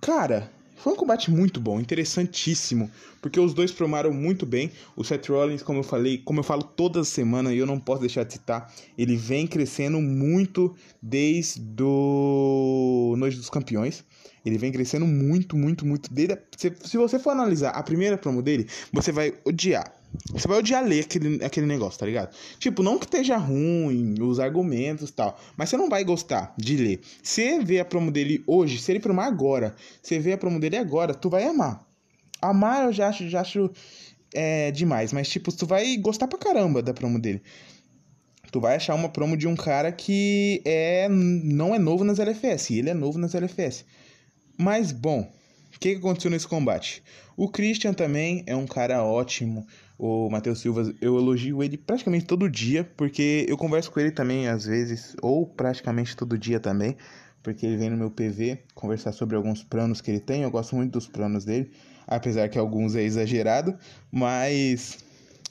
Cara, 0.00 0.50
foi 0.74 0.92
um 0.92 0.96
combate 0.96 1.30
muito 1.30 1.60
bom, 1.60 1.78
interessantíssimo, 1.78 2.90
porque 3.20 3.38
os 3.38 3.54
dois 3.54 3.70
promaram 3.70 4.12
muito 4.12 4.44
bem. 4.44 4.72
O 4.96 5.04
Seth 5.04 5.28
Rollins, 5.28 5.62
como 5.62 5.78
eu 5.78 5.84
falei, 5.84 6.18
como 6.18 6.40
eu 6.40 6.44
falo 6.44 6.64
toda 6.64 7.04
semana 7.04 7.54
e 7.54 7.58
eu 7.58 7.66
não 7.66 7.78
posso 7.78 8.00
deixar 8.00 8.24
de 8.24 8.32
citar, 8.32 8.74
ele 8.98 9.14
vem 9.14 9.46
crescendo 9.46 10.00
muito 10.00 10.74
desde 11.00 11.60
do 11.60 13.14
Noite 13.16 13.36
dos 13.36 13.48
Campeões. 13.48 14.04
Ele 14.44 14.58
vem 14.58 14.72
crescendo 14.72 15.06
muito, 15.06 15.56
muito, 15.56 15.86
muito. 15.86 16.12
Desde 16.12 16.34
a... 16.34 16.38
se, 16.56 16.74
se 16.82 16.96
você 16.96 17.20
for 17.20 17.30
analisar 17.30 17.70
a 17.70 17.82
primeira 17.84 18.18
promo 18.18 18.42
dele, 18.42 18.66
você 18.92 19.12
vai 19.12 19.32
odiar. 19.44 20.01
Você 20.34 20.48
vai 20.48 20.58
odiar 20.58 20.82
ler 20.82 21.04
aquele, 21.04 21.44
aquele 21.44 21.66
negócio, 21.66 22.00
tá 22.00 22.06
ligado? 22.06 22.34
Tipo, 22.58 22.82
não 22.82 22.98
que 22.98 23.04
esteja 23.04 23.36
ruim, 23.36 24.14
os 24.20 24.40
argumentos 24.40 25.10
e 25.10 25.12
tal, 25.12 25.38
mas 25.56 25.68
você 25.68 25.76
não 25.76 25.90
vai 25.90 26.02
gostar 26.04 26.54
de 26.56 26.76
ler. 26.76 27.00
Você 27.22 27.60
vê 27.60 27.80
a 27.80 27.84
promo 27.84 28.10
dele 28.10 28.42
hoje, 28.46 28.78
se 28.78 28.90
ele 28.90 29.00
promar 29.00 29.26
agora, 29.26 29.74
você 30.02 30.18
vê 30.18 30.32
a 30.32 30.38
promo 30.38 30.58
dele 30.58 30.76
agora, 30.76 31.12
tu 31.12 31.28
vai 31.28 31.44
amar. 31.44 31.86
Amar 32.40 32.86
eu 32.86 32.92
já 32.92 33.08
acho, 33.08 33.28
já 33.28 33.42
acho 33.42 33.70
é, 34.34 34.70
demais, 34.70 35.12
mas 35.12 35.28
tipo, 35.28 35.52
tu 35.52 35.66
vai 35.66 35.96
gostar 35.98 36.26
pra 36.26 36.38
caramba 36.38 36.82
da 36.82 36.94
promo 36.94 37.18
dele. 37.18 37.42
Tu 38.50 38.60
vai 38.60 38.76
achar 38.76 38.94
uma 38.94 39.08
promo 39.08 39.36
de 39.36 39.46
um 39.46 39.56
cara 39.56 39.92
que 39.92 40.62
é 40.64 41.08
não 41.08 41.74
é 41.74 41.78
novo 41.78 42.04
nas 42.04 42.18
LFS, 42.18 42.70
e 42.70 42.78
ele 42.78 42.90
é 42.90 42.94
novo 42.94 43.18
nas 43.18 43.34
LFS. 43.34 43.84
Mas, 44.58 44.92
bom, 44.92 45.20
o 45.74 45.78
que, 45.78 45.92
que 45.92 45.96
aconteceu 45.96 46.30
nesse 46.30 46.46
combate? 46.46 47.02
O 47.36 47.48
Christian 47.48 47.94
também 47.94 48.42
é 48.46 48.54
um 48.54 48.66
cara 48.66 49.02
ótimo. 49.02 49.66
O 49.98 50.28
Matheus 50.30 50.60
Silva, 50.60 50.92
eu 51.00 51.16
elogio 51.16 51.62
ele 51.62 51.76
praticamente 51.76 52.24
todo 52.24 52.48
dia, 52.48 52.82
porque 52.96 53.46
eu 53.48 53.56
converso 53.56 53.90
com 53.90 54.00
ele 54.00 54.10
também 54.10 54.48
às 54.48 54.64
vezes, 54.64 55.14
ou 55.22 55.46
praticamente 55.46 56.16
todo 56.16 56.36
dia 56.36 56.58
também, 56.58 56.96
porque 57.42 57.66
ele 57.66 57.76
vem 57.76 57.90
no 57.90 57.96
meu 57.96 58.10
PV 58.10 58.58
conversar 58.74 59.12
sobre 59.12 59.36
alguns 59.36 59.62
planos 59.62 60.00
que 60.00 60.10
ele 60.10 60.20
tem. 60.20 60.42
Eu 60.42 60.50
gosto 60.50 60.74
muito 60.74 60.92
dos 60.92 61.06
planos 61.06 61.44
dele, 61.44 61.70
apesar 62.06 62.48
que 62.48 62.58
alguns 62.58 62.96
é 62.96 63.02
exagerado, 63.02 63.76
mas 64.10 64.98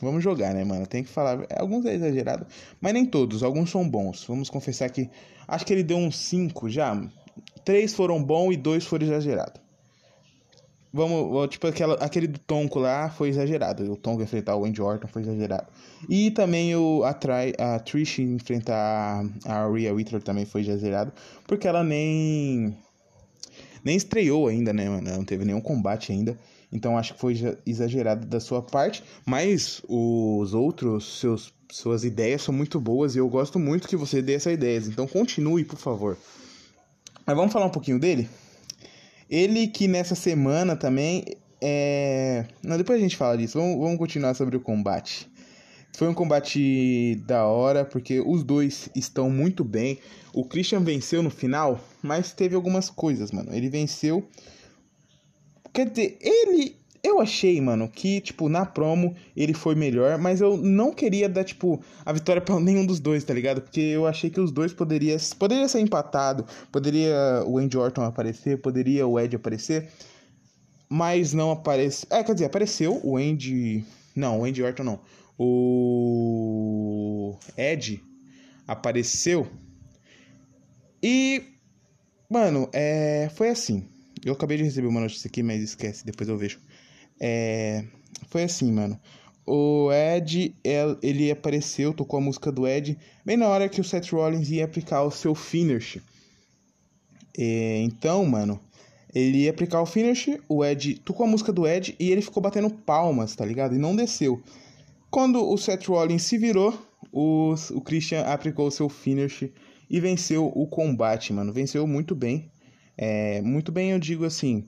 vamos 0.02 0.24
jogar, 0.24 0.54
né, 0.54 0.64
mano? 0.64 0.88
Tem 0.88 1.04
que 1.04 1.10
falar. 1.10 1.46
Alguns 1.58 1.86
é 1.86 1.94
exagerado, 1.94 2.46
mas 2.80 2.94
nem 2.94 3.06
todos. 3.06 3.44
Alguns 3.44 3.70
são 3.70 3.88
bons. 3.88 4.26
Vamos 4.28 4.50
confessar 4.50 4.90
que 4.90 5.10
acho 5.48 5.66
que 5.66 5.74
ele 5.74 5.84
deu 5.84 5.98
uns 5.98 6.18
5 6.18 6.70
já. 6.70 7.00
Três 7.64 7.94
foram 7.94 8.22
bons 8.22 8.54
e 8.54 8.58
dois 8.58 8.86
foram 8.86 9.06
exagerados. 9.06 9.61
Vamos, 10.94 11.48
tipo, 11.50 11.68
aquela, 11.68 11.96
aquele 11.96 12.28
do 12.28 12.38
Tonko 12.40 12.78
lá 12.78 13.10
foi 13.10 13.30
exagerado. 13.30 13.90
O 13.90 13.96
Tonko 13.96 14.24
enfrentar 14.24 14.58
o 14.58 14.66
Andy 14.66 14.82
Orton 14.82 15.08
foi 15.08 15.22
exagerado. 15.22 15.68
E 16.10 16.32
também 16.32 16.76
o, 16.76 17.04
a, 17.06 17.14
Tri, 17.14 17.54
a 17.58 17.80
Trish 17.80 18.20
enfrentar 18.20 19.26
a 19.46 19.70
Rhea 19.70 19.96
Ripley 19.96 20.22
também 20.22 20.46
foi 20.46 20.62
exagerado. 20.62 21.14
Porque 21.48 21.68
ela 21.68 21.84
nem. 21.84 22.76
Nem 23.84 23.96
estreou 23.96 24.48
ainda, 24.48 24.74
né, 24.74 24.90
mano? 24.90 25.10
Não 25.10 25.24
teve 25.24 25.46
nenhum 25.46 25.62
combate 25.62 26.12
ainda. 26.12 26.38
Então 26.72 26.98
acho 26.98 27.14
que 27.14 27.20
foi 27.20 27.58
exagerado 27.66 28.28
da 28.28 28.42
sua 28.42 28.62
parte. 28.62 29.02
Mas 29.26 29.82
os 29.88 30.54
outros, 30.54 31.20
seus, 31.20 31.54
suas 31.72 32.04
ideias 32.04 32.42
são 32.42 32.54
muito 32.54 32.82
boas. 32.82 33.16
E 33.16 33.20
eu 33.20 33.30
gosto 33.30 33.58
muito 33.58 33.88
que 33.88 33.96
você 33.96 34.22
dê 34.22 34.34
essas 34.34 34.54
ideias. 34.54 34.88
Então 34.88 35.08
continue, 35.08 35.64
por 35.64 35.80
favor. 35.80 36.18
Mas 37.26 37.36
vamos 37.36 37.54
falar 37.54 37.68
um 37.68 37.72
pouquinho 37.72 37.98
dele? 37.98 38.28
Ele 39.32 39.66
que 39.68 39.88
nessa 39.88 40.14
semana 40.14 40.76
também 40.76 41.24
é. 41.62 42.46
Não, 42.62 42.78
depois 42.78 43.00
a 43.00 43.02
gente 43.02 43.16
fala 43.16 43.38
disso. 43.38 43.58
Vamos, 43.58 43.80
vamos 43.80 43.98
continuar 43.98 44.34
sobre 44.34 44.58
o 44.58 44.60
combate. 44.60 45.32
Foi 45.96 46.08
um 46.10 46.14
combate 46.14 47.16
da 47.26 47.46
hora, 47.46 47.86
porque 47.86 48.20
os 48.20 48.44
dois 48.44 48.90
estão 48.94 49.30
muito 49.30 49.64
bem. 49.64 50.00
O 50.34 50.44
Christian 50.44 50.82
venceu 50.82 51.24
no 51.24 51.30
final, 51.30 51.80
mas 52.02 52.34
teve 52.34 52.56
algumas 52.56 52.90
coisas, 52.90 53.32
mano. 53.32 53.54
Ele 53.54 53.70
venceu. 53.70 54.28
Quer 55.74 55.90
dizer, 55.90 56.18
ele 56.20 56.76
eu 57.04 57.20
achei, 57.20 57.60
mano, 57.60 57.90
que, 57.90 58.22
tipo, 58.22 58.48
na 58.48 58.66
promo 58.66 59.16
ele 59.36 59.54
foi 59.54 59.74
melhor, 59.74 60.20
mas 60.20 60.40
eu 60.40 60.56
não 60.56 60.94
queria 60.94 61.28
dar, 61.28 61.44
tipo, 61.44 61.82
a 62.06 62.14
vitória 62.14 62.42
pra 62.42 62.58
nenhum 62.62 62.86
dos 62.86 63.00
dois, 63.00 63.24
tá 63.24 63.34
ligado? 63.34 63.62
Porque 63.62 63.82
eu 63.82 64.06
achei 64.06 64.30
que 64.30 64.40
os 64.40 64.52
dois 64.52 64.72
poderiam 64.74 65.18
poderia 65.38 65.68
ser 65.68 65.80
empatado, 65.80 66.46
poderia 66.72 67.44
o 67.48 67.58
Andy 67.58 67.78
Orton 67.78 68.04
aparecer, 68.04 68.62
poderia 68.62 69.08
o 69.08 69.20
Ed 69.20 69.36
aparecer, 69.36 69.90
mas 70.88 71.34
não 71.34 71.52
apareceu. 71.52 72.08
É, 72.12 72.24
quer 72.24 72.34
dizer, 72.34 72.46
apareceu 72.46 73.02
o 73.04 73.18
Andy. 73.18 73.84
Não, 74.16 74.42
o 74.42 74.46
Andy 74.46 74.62
Orton 74.62 74.84
não. 74.84 75.00
O 75.40 77.36
Ed 77.58 78.00
apareceu. 78.68 79.48
E, 81.02 81.44
mano, 82.30 82.70
é, 82.74 83.30
foi 83.34 83.50
assim. 83.50 83.88
Eu 84.24 84.34
acabei 84.34 84.58
de 84.58 84.64
receber 84.64 84.88
uma 84.88 85.00
notícia 85.00 85.28
aqui, 85.28 85.42
mas 85.42 85.64
esquece, 85.64 86.06
depois 86.06 86.30
eu 86.30 86.38
vejo. 86.38 86.60
É, 87.24 87.86
foi 88.28 88.44
assim, 88.44 88.72
mano. 88.72 89.00
O 89.46 89.90
Ed, 89.92 90.56
ele 91.04 91.30
apareceu, 91.30 91.94
tocou 91.94 92.18
a 92.18 92.22
música 92.22 92.52
do 92.52 92.68
Ed, 92.68 92.98
bem 93.24 93.38
na 93.38 93.48
hora 93.48 93.70
que 93.70 93.80
o 93.80 93.84
Seth 93.84 94.12
Rollins 94.12 94.50
ia 94.50 94.66
aplicar 94.66 95.04
o 95.04 95.12
seu 95.12 95.36
finish. 95.36 96.00
É, 97.38 97.82
então, 97.84 98.26
mano, 98.26 98.60
ele 99.14 99.44
ia 99.44 99.52
aplicar 99.52 99.82
o 99.82 99.86
finish, 99.86 100.30
o 100.50 100.66
Ed 100.66 100.96
tocou 101.06 101.26
a 101.26 101.30
música 101.30 101.52
do 101.52 101.68
Ed 101.68 101.96
e 102.00 102.12
ele 102.12 102.22
ficou 102.22 102.42
batendo 102.42 102.70
palmas, 102.70 103.36
tá 103.36 103.46
ligado? 103.46 103.76
E 103.76 103.80
não 103.80 103.96
desceu. 103.96 104.42
Quando 105.12 105.48
o 105.48 105.58
Seth 105.58 105.88
Rollins 105.88 106.24
se 106.24 106.38
virou, 106.38 106.74
o, 107.12 107.54
o 107.72 107.82
Christian 107.82 108.22
aplicou 108.22 108.68
o 108.68 108.72
seu 108.72 108.90
finish 108.90 109.50
e 109.90 110.00
venceu 110.00 110.52
o 110.56 110.66
combate, 110.66 111.34
mano. 111.34 111.52
Venceu 111.52 111.86
muito 111.86 112.16
bem. 112.16 112.50
É, 112.98 113.42
muito 113.42 113.72
bem, 113.72 113.92
eu 113.92 114.00
digo 114.00 114.24
assim. 114.24 114.66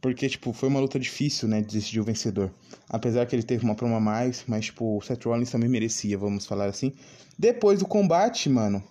Porque, 0.00 0.28
tipo, 0.28 0.52
foi 0.52 0.68
uma 0.68 0.80
luta 0.80 0.98
difícil, 0.98 1.48
né, 1.48 1.60
de 1.60 1.74
decidir 1.74 2.00
o 2.00 2.04
vencedor. 2.04 2.50
Apesar 2.88 3.26
que 3.26 3.34
ele 3.34 3.42
teve 3.42 3.64
uma 3.64 3.74
promo 3.74 3.96
a 3.96 4.00
mais, 4.00 4.44
mas, 4.46 4.66
tipo, 4.66 4.98
o 4.98 5.02
Seth 5.02 5.24
Rollins 5.24 5.50
também 5.50 5.68
merecia, 5.68 6.16
vamos 6.16 6.46
falar 6.46 6.66
assim. 6.66 6.92
Depois 7.38 7.80
do 7.80 7.86
combate, 7.86 8.48
mano, 8.48 8.82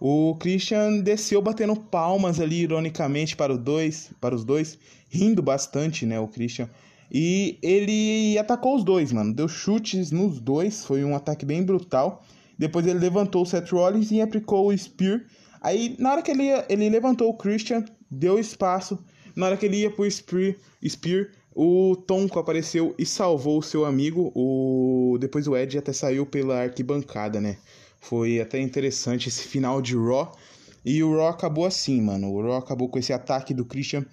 O 0.00 0.34
Christian 0.36 1.00
desceu 1.00 1.42
batendo 1.42 1.76
palmas 1.76 2.40
ali, 2.40 2.62
ironicamente, 2.62 3.36
para 3.36 3.52
os 3.52 3.58
dois, 3.58 4.10
para 4.18 4.34
os 4.34 4.44
dois, 4.44 4.78
rindo 5.10 5.42
bastante, 5.42 6.06
né, 6.06 6.18
o 6.18 6.26
Christian. 6.26 6.70
E 7.12 7.58
ele 7.62 8.38
atacou 8.38 8.76
os 8.76 8.82
dois, 8.82 9.12
mano. 9.12 9.34
Deu 9.34 9.46
chutes 9.46 10.10
nos 10.10 10.40
dois, 10.40 10.86
foi 10.86 11.04
um 11.04 11.14
ataque 11.14 11.44
bem 11.44 11.62
brutal. 11.62 12.24
Depois 12.58 12.86
ele 12.86 12.98
levantou 12.98 13.42
o 13.42 13.46
Seth 13.46 13.70
Rollins 13.72 14.10
e 14.10 14.22
aplicou 14.22 14.68
o 14.68 14.78
Spear. 14.78 15.22
Aí, 15.60 15.96
na 15.98 16.12
hora 16.12 16.22
que 16.22 16.30
ele, 16.30 16.48
ele 16.70 16.88
levantou 16.88 17.28
o 17.28 17.34
Christian, 17.34 17.84
deu 18.10 18.38
espaço. 18.38 18.98
Na 19.40 19.46
hora 19.46 19.56
que 19.56 19.64
ele 19.64 19.78
ia 19.78 19.90
pro 19.90 20.08
Spear, 20.08 20.54
Spear 20.86 21.28
o 21.54 21.96
Tonko 21.96 22.38
apareceu 22.38 22.94
e 22.98 23.06
salvou 23.06 23.58
o 23.58 23.62
seu 23.62 23.86
amigo. 23.86 24.30
O 24.34 25.16
Depois 25.18 25.48
o 25.48 25.56
Ed 25.56 25.78
até 25.78 25.94
saiu 25.94 26.26
pela 26.26 26.60
arquibancada, 26.62 27.40
né? 27.40 27.56
Foi 27.98 28.38
até 28.38 28.60
interessante 28.60 29.30
esse 29.30 29.42
final 29.44 29.80
de 29.80 29.96
Raw. 29.96 30.36
E 30.84 31.02
o 31.02 31.16
Raw 31.16 31.28
acabou 31.28 31.64
assim, 31.64 32.02
mano. 32.02 32.30
O 32.30 32.42
Raw 32.42 32.56
acabou 32.56 32.90
com 32.90 32.98
esse 32.98 33.14
ataque 33.14 33.54
do 33.54 33.64
Christian. 33.64 34.04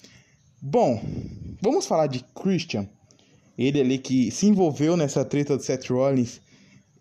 Bom, 0.62 1.04
vamos 1.62 1.86
falar 1.86 2.08
de 2.08 2.24
Christian. 2.34 2.88
Ele 3.58 3.82
ali 3.82 3.98
que 3.98 4.32
se 4.32 4.46
envolveu 4.46 4.96
nessa 4.96 5.26
treta 5.26 5.58
do 5.58 5.64
Seth 5.64 5.90
Rollins 5.90 6.40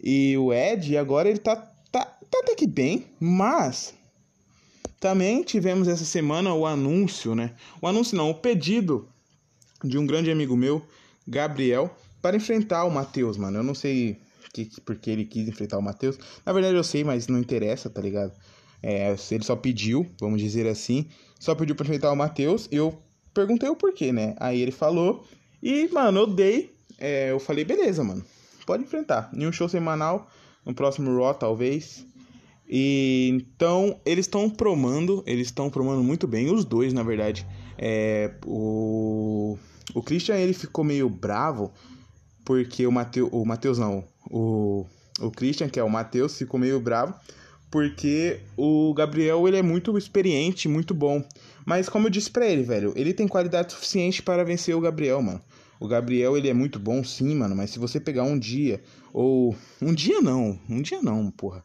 e 0.02 0.37
o 0.37 0.52
Ed, 0.52 0.92
e 0.92 0.99
agora 0.99 1.28
ele 1.28 1.38
tá, 1.38 1.54
tá, 1.92 2.04
tá 2.04 2.40
até 2.42 2.56
que 2.56 2.66
bem, 2.66 3.06
mas 3.21 3.95
também 5.00 5.42
tivemos 5.42 5.88
essa 5.88 6.04
semana 6.04 6.54
o 6.54 6.66
anúncio, 6.66 7.34
né? 7.34 7.54
O 7.80 7.86
anúncio 7.86 8.16
não, 8.16 8.30
o 8.30 8.34
pedido 8.34 9.08
de 9.84 9.98
um 9.98 10.06
grande 10.06 10.30
amigo 10.30 10.56
meu, 10.56 10.82
Gabriel, 11.26 11.94
para 12.22 12.36
enfrentar 12.36 12.84
o 12.84 12.90
Matheus, 12.90 13.36
mano. 13.36 13.58
Eu 13.58 13.62
não 13.62 13.74
sei 13.74 14.18
que, 14.52 14.80
porque 14.80 15.10
ele 15.10 15.24
quis 15.24 15.48
enfrentar 15.48 15.78
o 15.78 15.82
Matheus. 15.82 16.18
Na 16.44 16.52
verdade 16.52 16.76
eu 16.76 16.84
sei, 16.84 17.04
mas 17.04 17.28
não 17.28 17.38
interessa, 17.38 17.90
tá 17.90 18.00
ligado? 18.00 18.32
É, 18.82 19.14
ele 19.30 19.44
só 19.44 19.56
pediu, 19.56 20.06
vamos 20.20 20.40
dizer 20.40 20.66
assim, 20.66 21.06
só 21.38 21.54
pediu 21.54 21.74
para 21.74 21.84
enfrentar 21.84 22.12
o 22.12 22.16
Matheus. 22.16 22.68
Eu 22.70 22.98
perguntei 23.34 23.68
o 23.68 23.76
porquê, 23.76 24.12
né? 24.12 24.34
Aí 24.38 24.60
ele 24.60 24.72
falou 24.72 25.26
e, 25.62 25.88
mano, 25.88 26.20
eu 26.20 26.26
dei. 26.26 26.74
É, 26.98 27.30
eu 27.30 27.38
falei, 27.38 27.64
beleza, 27.64 28.02
mano, 28.02 28.24
pode 28.64 28.82
enfrentar. 28.82 29.30
Em 29.34 29.46
um 29.46 29.52
show 29.52 29.68
semanal, 29.68 30.30
no 30.64 30.74
próximo 30.74 31.14
Raw, 31.16 31.34
talvez. 31.34 32.06
E 32.68 33.30
então 33.32 34.00
eles 34.04 34.26
estão 34.26 34.50
promando, 34.50 35.23
eles 35.26 35.49
estão 35.49 35.70
promando 35.70 36.02
muito 36.02 36.26
bem, 36.26 36.50
os 36.50 36.64
dois, 36.64 36.92
na 36.92 37.02
verdade. 37.02 37.46
É, 37.78 38.32
o, 38.44 39.56
o 39.94 40.02
Christian 40.02 40.37
ele 40.37 40.52
ficou 40.52 40.85
meio 40.85 41.08
bravo 41.08 41.73
porque 42.44 42.87
o 42.87 42.92
Mateus, 42.92 43.28
o 43.32 43.44
Mateus 43.44 43.78
não, 43.78 44.04
o, 44.30 44.87
o 45.20 45.30
Christian, 45.30 45.68
que 45.68 45.78
é 45.78 45.82
o 45.82 45.90
Matheus, 45.90 46.37
ficou 46.37 46.58
meio 46.58 46.80
bravo 46.80 47.14
porque 47.70 48.40
o 48.56 48.94
Gabriel 48.94 49.46
ele 49.46 49.56
é 49.56 49.62
muito 49.62 49.96
experiente, 49.99 50.68
muito 50.68 50.94
bom. 50.94 51.23
Mas 51.64 51.88
como 51.88 52.06
eu 52.06 52.11
disse 52.11 52.30
para 52.30 52.46
ele, 52.46 52.62
velho, 52.62 52.92
ele 52.96 53.12
tem 53.12 53.26
qualidade 53.26 53.73
suficiente 53.73 54.23
para 54.23 54.44
vencer 54.44 54.75
o 54.75 54.80
Gabriel, 54.80 55.20
mano. 55.20 55.40
O 55.78 55.87
Gabriel 55.87 56.37
ele 56.37 56.49
é 56.49 56.54
muito 56.54 56.78
bom 56.78 57.04
sim, 57.04 57.35
mano, 57.35 57.54
mas 57.54 57.70
se 57.70 57.78
você 57.78 58.00
pegar 58.00 58.23
um 58.23 58.38
dia 58.38 58.82
ou 59.12 59.54
um 59.82 59.92
dia 59.92 60.20
não, 60.23 60.58
um 60.68 60.80
dia 60.80 61.02
não, 61.02 61.30
porra. 61.30 61.64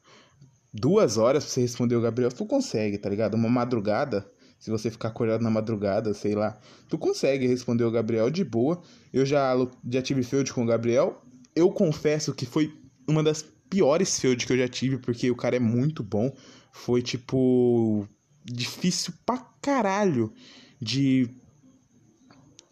Duas 0.74 1.18
horas 1.18 1.44
pra 1.44 1.54
você 1.54 1.62
responder 1.62 1.96
o 1.96 2.02
Gabriel, 2.02 2.32
tu 2.32 2.46
consegue, 2.46 2.98
tá 2.98 3.10
ligado? 3.10 3.36
Uma 3.36 3.50
madrugada, 3.50 4.30
se 4.58 4.70
você 4.72 4.90
ficar 4.90 5.10
acordado 5.10 5.42
na 5.42 5.50
madrugada, 5.50 6.14
sei 6.14 6.34
lá, 6.34 6.58
tu 6.88 6.98
consegue 6.98 7.46
responder 7.48 7.84
o 7.84 7.92
Gabriel 7.92 8.30
de 8.30 8.44
boa. 8.44 8.82
Eu 9.12 9.26
já 9.26 9.54
já 9.90 10.02
tive 10.02 10.24
field 10.24 10.54
com 10.54 10.64
o 10.64 10.68
Gabriel, 10.68 11.22
eu 11.56 11.70
confesso 11.72 12.34
que 12.34 12.46
foi 12.46 12.74
uma 13.08 13.22
das 13.22 13.44
piores 13.70 14.20
field 14.20 14.46
que 14.46 14.54
eu 14.54 14.58
já 14.58 14.68
tive, 14.68 14.98
porque 14.98 15.30
o 15.32 15.36
cara 15.36 15.56
é 15.56 15.60
muito 15.60 16.04
bom. 16.04 16.32
Foi, 16.72 17.02
tipo, 17.02 18.08
difícil 18.46 19.14
pra 19.26 19.38
caralho 19.62 20.32
de 20.80 21.30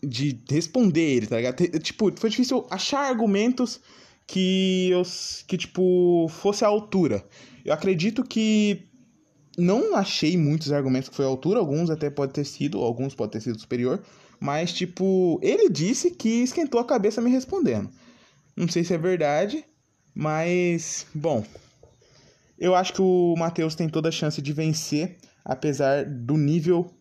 de 0.01 0.39
responder 0.49 1.01
ele, 1.01 1.27
tá 1.27 1.35
ligado? 1.35 1.79
Tipo, 1.79 2.09
foi 2.17 2.29
difícil 2.29 2.65
achar 2.69 3.01
argumentos 3.01 3.81
que 4.31 4.89
eu 4.91 5.01
que 5.47 5.57
tipo 5.57 6.27
fosse 6.29 6.63
a 6.63 6.67
altura. 6.67 7.25
Eu 7.65 7.73
acredito 7.73 8.23
que 8.23 8.87
não 9.57 9.95
achei 9.95 10.37
muitos 10.37 10.71
argumentos 10.71 11.09
que 11.09 11.15
foi 11.15 11.25
a 11.25 11.27
altura, 11.27 11.59
alguns 11.59 11.89
até 11.89 12.09
pode 12.11 12.31
ter 12.31 12.45
sido, 12.45 12.77
alguns 12.79 13.15
pode 13.15 13.31
ter 13.31 13.41
sido 13.41 13.59
superior, 13.59 14.01
mas 14.39 14.71
tipo, 14.71 15.39
ele 15.41 15.67
disse 15.67 16.11
que 16.11 16.43
esquentou 16.43 16.79
a 16.79 16.85
cabeça 16.85 17.21
me 17.21 17.31
respondendo. 17.31 17.89
Não 18.55 18.67
sei 18.67 18.83
se 18.83 18.93
é 18.93 18.97
verdade, 18.99 19.65
mas, 20.13 21.07
bom. 21.13 21.43
Eu 22.57 22.75
acho 22.75 22.93
que 22.93 23.01
o 23.01 23.35
Matheus 23.35 23.73
tem 23.73 23.89
toda 23.89 24.09
a 24.09 24.11
chance 24.11 24.41
de 24.41 24.53
vencer, 24.53 25.17
apesar 25.43 26.05
do 26.05 26.37
nível 26.37 26.93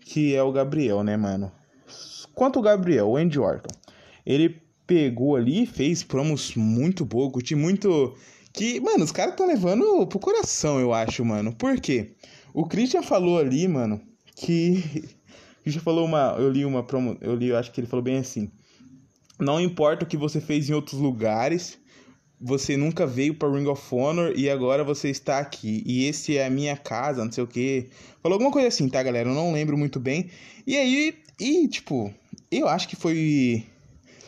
que 0.00 0.34
é 0.34 0.42
o 0.42 0.52
Gabriel, 0.52 1.02
né, 1.02 1.16
mano? 1.16 1.52
Quanto 2.34 2.58
o 2.58 2.62
Gabriel, 2.62 3.10
o 3.10 3.16
Andy 3.16 3.38
Orton, 3.38 3.74
ele 4.24 4.62
pegou 4.86 5.36
ali, 5.36 5.66
fez 5.66 6.02
promos 6.02 6.54
muito 6.54 7.04
boa, 7.04 7.30
curti 7.30 7.54
muito. 7.54 8.14
Que, 8.52 8.80
mano, 8.80 9.04
os 9.04 9.12
caras 9.12 9.32
estão 9.32 9.46
levando 9.46 10.06
pro 10.06 10.18
coração, 10.18 10.78
eu 10.78 10.92
acho, 10.92 11.24
mano. 11.24 11.54
Por 11.54 11.80
quê? 11.80 12.12
O 12.52 12.66
Christian 12.66 13.02
falou 13.02 13.38
ali, 13.38 13.66
mano, 13.68 14.00
que. 14.36 14.82
O 15.60 15.62
Christian 15.62 15.82
falou 15.82 16.04
uma. 16.04 16.34
Eu 16.40 16.50
li 16.50 16.64
uma 16.64 16.82
promo. 16.82 17.16
Eu 17.20 17.36
li, 17.36 17.46
eu 17.46 17.56
acho 17.56 17.70
que 17.70 17.78
ele 17.78 17.86
falou 17.86 18.02
bem 18.02 18.18
assim. 18.18 18.50
Não 19.38 19.60
importa 19.60 20.04
o 20.04 20.08
que 20.08 20.16
você 20.16 20.40
fez 20.40 20.68
em 20.68 20.72
outros 20.72 21.00
lugares, 21.00 21.78
você 22.40 22.76
nunca 22.76 23.06
veio 23.06 23.34
para 23.34 23.48
Ring 23.48 23.66
of 23.66 23.94
Honor 23.94 24.32
e 24.36 24.50
agora 24.50 24.82
você 24.82 25.08
está 25.08 25.38
aqui. 25.38 25.84
E 25.86 26.06
esse 26.06 26.36
é 26.36 26.46
a 26.46 26.50
minha 26.50 26.76
casa, 26.76 27.24
não 27.24 27.30
sei 27.30 27.44
o 27.44 27.46
que. 27.46 27.88
Falou 28.20 28.34
alguma 28.34 28.50
coisa 28.50 28.66
assim, 28.66 28.88
tá, 28.88 29.00
galera? 29.02 29.28
Eu 29.28 29.34
não 29.34 29.52
lembro 29.52 29.78
muito 29.78 30.00
bem. 30.00 30.28
E 30.66 30.76
aí, 30.76 31.14
e 31.38 31.68
tipo, 31.68 32.12
eu 32.50 32.68
acho 32.68 32.88
que 32.88 32.96
foi. 32.96 33.64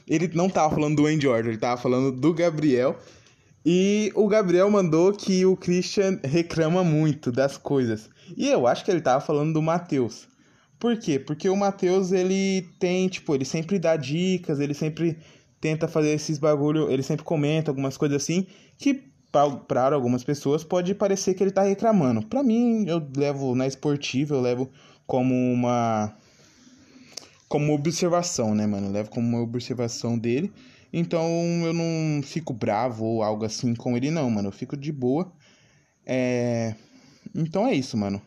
Ele 0.07 0.31
não 0.35 0.49
tava 0.49 0.75
falando 0.75 0.97
do 0.97 1.07
Andy 1.07 1.27
Orton, 1.27 1.49
ele 1.49 1.59
tava 1.59 1.81
falando 1.81 2.13
do 2.13 2.35
Gabriel. 2.35 2.99
E 3.65 4.13
o 4.15 4.29
Gabriel 4.29 4.71
mandou 4.71 5.13
que 5.13 5.47
o 5.47 5.57
Christian 5.57 6.21
reclama 6.23 6.85
muito 6.85 7.33
das 7.33 7.57
coisas. 7.57 8.11
E 8.37 8.49
eu 8.49 8.67
acho 8.67 8.85
que 8.85 8.91
ele 8.91 9.01
tava 9.01 9.25
falando 9.25 9.55
do 9.55 9.63
Matheus. 9.63 10.29
Por 10.79 10.99
quê? 10.99 11.19
Porque 11.19 11.49
o 11.49 11.57
Matheus, 11.57 12.13
ele 12.13 12.69
tem, 12.79 13.09
tipo, 13.09 13.35
ele 13.35 13.47
sempre 13.47 13.79
dá 13.79 13.97
dicas, 13.97 14.61
ele 14.61 14.75
sempre 14.75 15.17
tenta 15.61 15.89
fazer 15.89 16.11
esses 16.11 16.39
bagulho, 16.39 16.91
ele 16.91 17.03
sempre 17.03 17.25
comenta 17.25 17.71
algumas 17.71 17.97
coisas 17.97 18.23
assim, 18.23 18.47
que 18.77 19.03
para 19.33 19.95
algumas 19.95 20.23
pessoas 20.23 20.63
pode 20.63 20.95
parecer 20.95 21.33
que 21.33 21.43
ele 21.43 21.51
tá 21.51 21.63
reclamando. 21.63 22.27
Para 22.27 22.43
mim, 22.43 22.85
eu 22.87 23.03
levo 23.17 23.55
na 23.55 23.67
esportiva, 23.67 24.35
eu 24.35 24.43
levo 24.43 24.71
como 25.07 25.35
uma 25.35 26.15
como 27.49 27.73
observação, 27.75 28.55
né, 28.55 28.67
mano? 28.67 28.91
Levo 28.91 29.11
como 29.11 29.27
uma 29.27 29.41
observação 29.41 30.19
dele. 30.19 30.53
Então, 30.93 31.29
eu 31.65 31.73
não 31.73 32.23
fico 32.23 32.53
bravo 32.53 33.05
ou 33.05 33.23
algo 33.23 33.45
assim 33.45 33.75
com 33.75 33.97
ele 33.97 34.11
não, 34.11 34.31
mano. 34.31 34.49
Eu 34.49 34.53
fico 34.53 34.77
de 34.77 34.93
boa. 34.93 35.33
É... 36.07 36.75
Então 37.35 37.67
é 37.67 37.75
isso, 37.75 37.97
mano. 37.97 38.23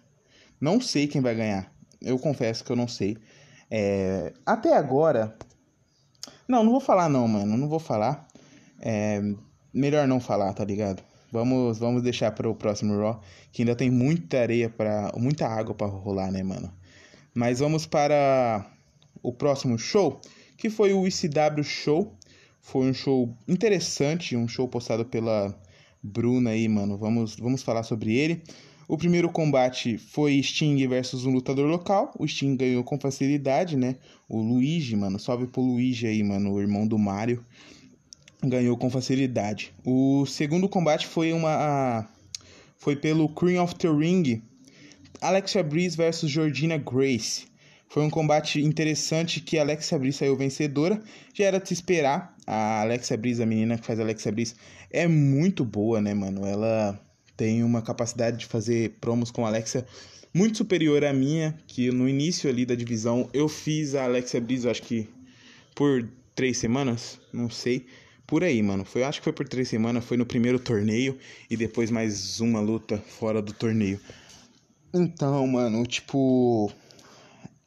Não 0.60 0.82
sei 0.82 1.08
quem 1.08 1.22
vai 1.22 1.36
ganhar 1.36 1.72
eu 2.02 2.18
confesso 2.18 2.64
que 2.64 2.72
eu 2.72 2.76
não 2.76 2.88
sei. 2.88 3.18
É, 3.70 4.34
até 4.46 4.76
agora. 4.76 5.36
Não, 6.48 6.64
não 6.64 6.72
vou 6.72 6.80
falar 6.80 7.10
não, 7.10 7.28
mano. 7.28 7.58
Não 7.58 7.68
vou 7.68 7.80
falar. 7.80 8.28
É, 8.80 9.22
melhor 9.74 10.08
não 10.08 10.20
falar, 10.20 10.54
tá 10.54 10.64
ligado? 10.64 11.04
Vamos, 11.32 11.78
vamos 11.78 12.02
deixar 12.02 12.32
para 12.32 12.50
o 12.50 12.56
próximo 12.56 12.98
Raw, 12.98 13.22
que 13.52 13.62
ainda 13.62 13.76
tem 13.76 13.92
muita 13.92 14.40
areia 14.40 14.70
para, 14.70 15.12
muita 15.18 15.46
água 15.46 15.76
para 15.76 15.88
rolar, 15.88 16.32
né, 16.32 16.42
mano? 16.42 16.72
Mas 17.34 17.60
vamos 17.60 17.86
para 17.86 18.66
o 19.28 19.34
próximo 19.34 19.78
show, 19.78 20.22
que 20.56 20.70
foi 20.70 20.94
o 20.94 21.06
ICW 21.06 21.62
Show. 21.62 22.16
Foi 22.62 22.90
um 22.90 22.94
show 22.94 23.36
interessante, 23.46 24.38
um 24.38 24.48
show 24.48 24.70
postado 24.70 25.04
pela 25.04 25.54
Bruna 26.02 26.52
aí, 26.52 26.66
mano. 26.70 26.98
Vamos, 26.98 27.36
vamos 27.36 27.62
falar 27.62 27.84
sobre 27.84 28.16
ele. 28.16 28.42
O 28.88 28.98
primeiro 28.98 29.30
combate 29.30 29.98
foi 29.98 30.42
Sting 30.42 30.88
versus 30.88 31.26
um 31.26 31.32
lutador 31.32 31.68
local. 31.70 32.14
O 32.18 32.26
Sting 32.26 32.56
ganhou 32.56 32.86
com 32.86 32.98
facilidade, 32.98 33.76
né? 33.76 33.98
O 34.30 34.42
Luigi, 34.42 34.96
mano, 34.96 35.20
salve 35.20 35.46
pro 35.46 35.62
Luigi 35.62 36.08
aí, 36.08 36.24
mano, 36.24 36.54
o 36.54 36.62
irmão 36.62 36.88
do 36.88 36.98
Mario. 36.98 37.44
Ganhou 38.42 38.78
com 38.78 38.90
facilidade. 38.90 39.74
O 39.84 40.26
segundo 40.26 40.70
combate 40.70 41.06
foi 41.06 41.34
uma 41.34 42.08
foi 42.78 42.96
pelo 42.96 43.28
Queen 43.28 43.60
of 43.60 43.76
the 43.76 43.90
Ring, 43.90 44.42
Alexa 45.20 45.62
Bliss 45.64 45.96
versus 45.98 46.32
Georgina 46.32 46.78
Grace. 46.78 47.47
Foi 47.90 48.04
um 48.04 48.10
combate 48.10 48.62
interessante 48.62 49.40
que 49.40 49.58
a 49.58 49.62
Alexa 49.62 49.98
Bliss 49.98 50.18
saiu 50.18 50.36
vencedora. 50.36 51.02
Já 51.34 51.46
era 51.46 51.60
de 51.60 51.68
se 51.68 51.74
esperar. 51.74 52.36
A 52.46 52.82
Alexa 52.82 53.16
Bliss, 53.18 53.40
a 53.40 53.46
menina 53.46 53.78
que 53.78 53.86
faz 53.86 54.00
a 54.00 54.04
Alexa 54.04 54.32
Bliss, 54.32 54.56
é 54.92 55.08
muito 55.08 55.66
boa, 55.66 56.00
né, 56.02 56.14
mano? 56.14 56.46
Ela 56.46 57.00
tem 57.36 57.64
uma 57.64 57.82
capacidade 57.82 58.38
de 58.38 58.46
fazer 58.46 58.96
promos 59.02 59.32
com 59.32 59.46
a 59.46 59.50
Alexa 59.50 59.86
muito 60.34 60.58
superior 60.58 61.04
à 61.04 61.14
minha, 61.14 61.58
que 61.68 61.92
no 61.92 62.08
início 62.08 62.50
ali 62.50 62.66
da 62.66 62.76
divisão 62.76 63.30
eu 63.34 63.48
fiz 63.48 63.96
a 63.96 64.04
Alexa 64.04 64.40
Bliss, 64.40 64.66
acho 64.66 64.84
que 64.84 65.10
por 65.76 66.08
três 66.36 66.58
semanas, 66.58 67.20
não 67.34 67.50
sei, 67.50 67.86
por 68.26 68.44
aí, 68.44 68.62
mano. 68.62 68.84
Foi, 68.86 69.04
acho 69.04 69.20
que 69.20 69.24
foi 69.24 69.34
por 69.34 69.48
três 69.48 69.68
semanas, 69.68 70.04
foi 70.06 70.18
no 70.18 70.26
primeiro 70.26 70.60
torneio 70.60 71.18
e 71.50 71.56
depois 71.56 71.90
mais 71.90 72.40
uma 72.40 72.60
luta 72.60 72.98
fora 72.98 73.42
do 73.42 73.54
torneio. 73.54 74.00
Então, 74.94 75.46
mano, 75.48 75.86
tipo, 75.86 76.72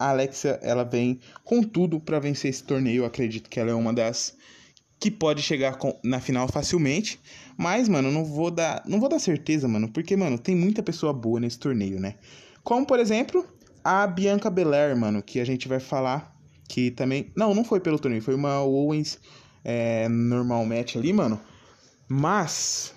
a 0.01 0.09
Alexia, 0.09 0.59
ela 0.63 0.83
vem 0.83 1.21
com 1.45 1.63
tudo 1.63 2.01
para 2.01 2.19
vencer 2.19 2.49
esse 2.49 2.65
torneio. 2.65 3.03
Eu 3.03 3.05
acredito 3.05 3.51
que 3.51 3.61
ela 3.61 3.71
é 3.71 3.75
uma 3.75 3.93
das 3.93 4.35
que 4.99 5.11
pode 5.11 5.43
chegar 5.43 5.77
com, 5.77 5.95
na 6.03 6.21
final 6.21 6.49
facilmente. 6.49 7.21
Mas, 7.55 7.87
mano, 7.87 8.11
não 8.11 8.25
vou 8.25 8.51
dar, 8.51 8.83
não 8.87 8.99
vou 8.99 9.11
dar 9.11 9.19
certeza, 9.19 9.69
mano, 9.69 9.91
porque, 9.93 10.17
mano, 10.17 10.39
tem 10.39 10.57
muita 10.57 10.83
pessoa 10.83 11.13
boa 11.13 11.39
nesse 11.39 11.59
torneio, 11.59 12.01
né? 12.01 12.15
Como, 12.65 12.87
por 12.87 12.99
exemplo, 12.99 13.47
a 13.85 14.07
Bianca 14.07 14.49
Belair, 14.49 14.97
mano, 14.97 15.23
que 15.23 15.39
a 15.39 15.45
gente 15.45 15.69
vai 15.69 15.79
falar 15.79 16.35
que 16.67 16.91
também, 16.91 17.31
não, 17.37 17.53
não 17.55 17.65
foi 17.65 17.81
pelo 17.81 17.99
torneio, 17.99 18.23
foi 18.23 18.35
uma 18.35 18.63
Owens 18.63 19.19
é, 19.63 20.09
normal 20.09 20.65
match 20.65 20.97
ali, 20.97 21.13
mano. 21.13 21.39
Mas 22.09 22.95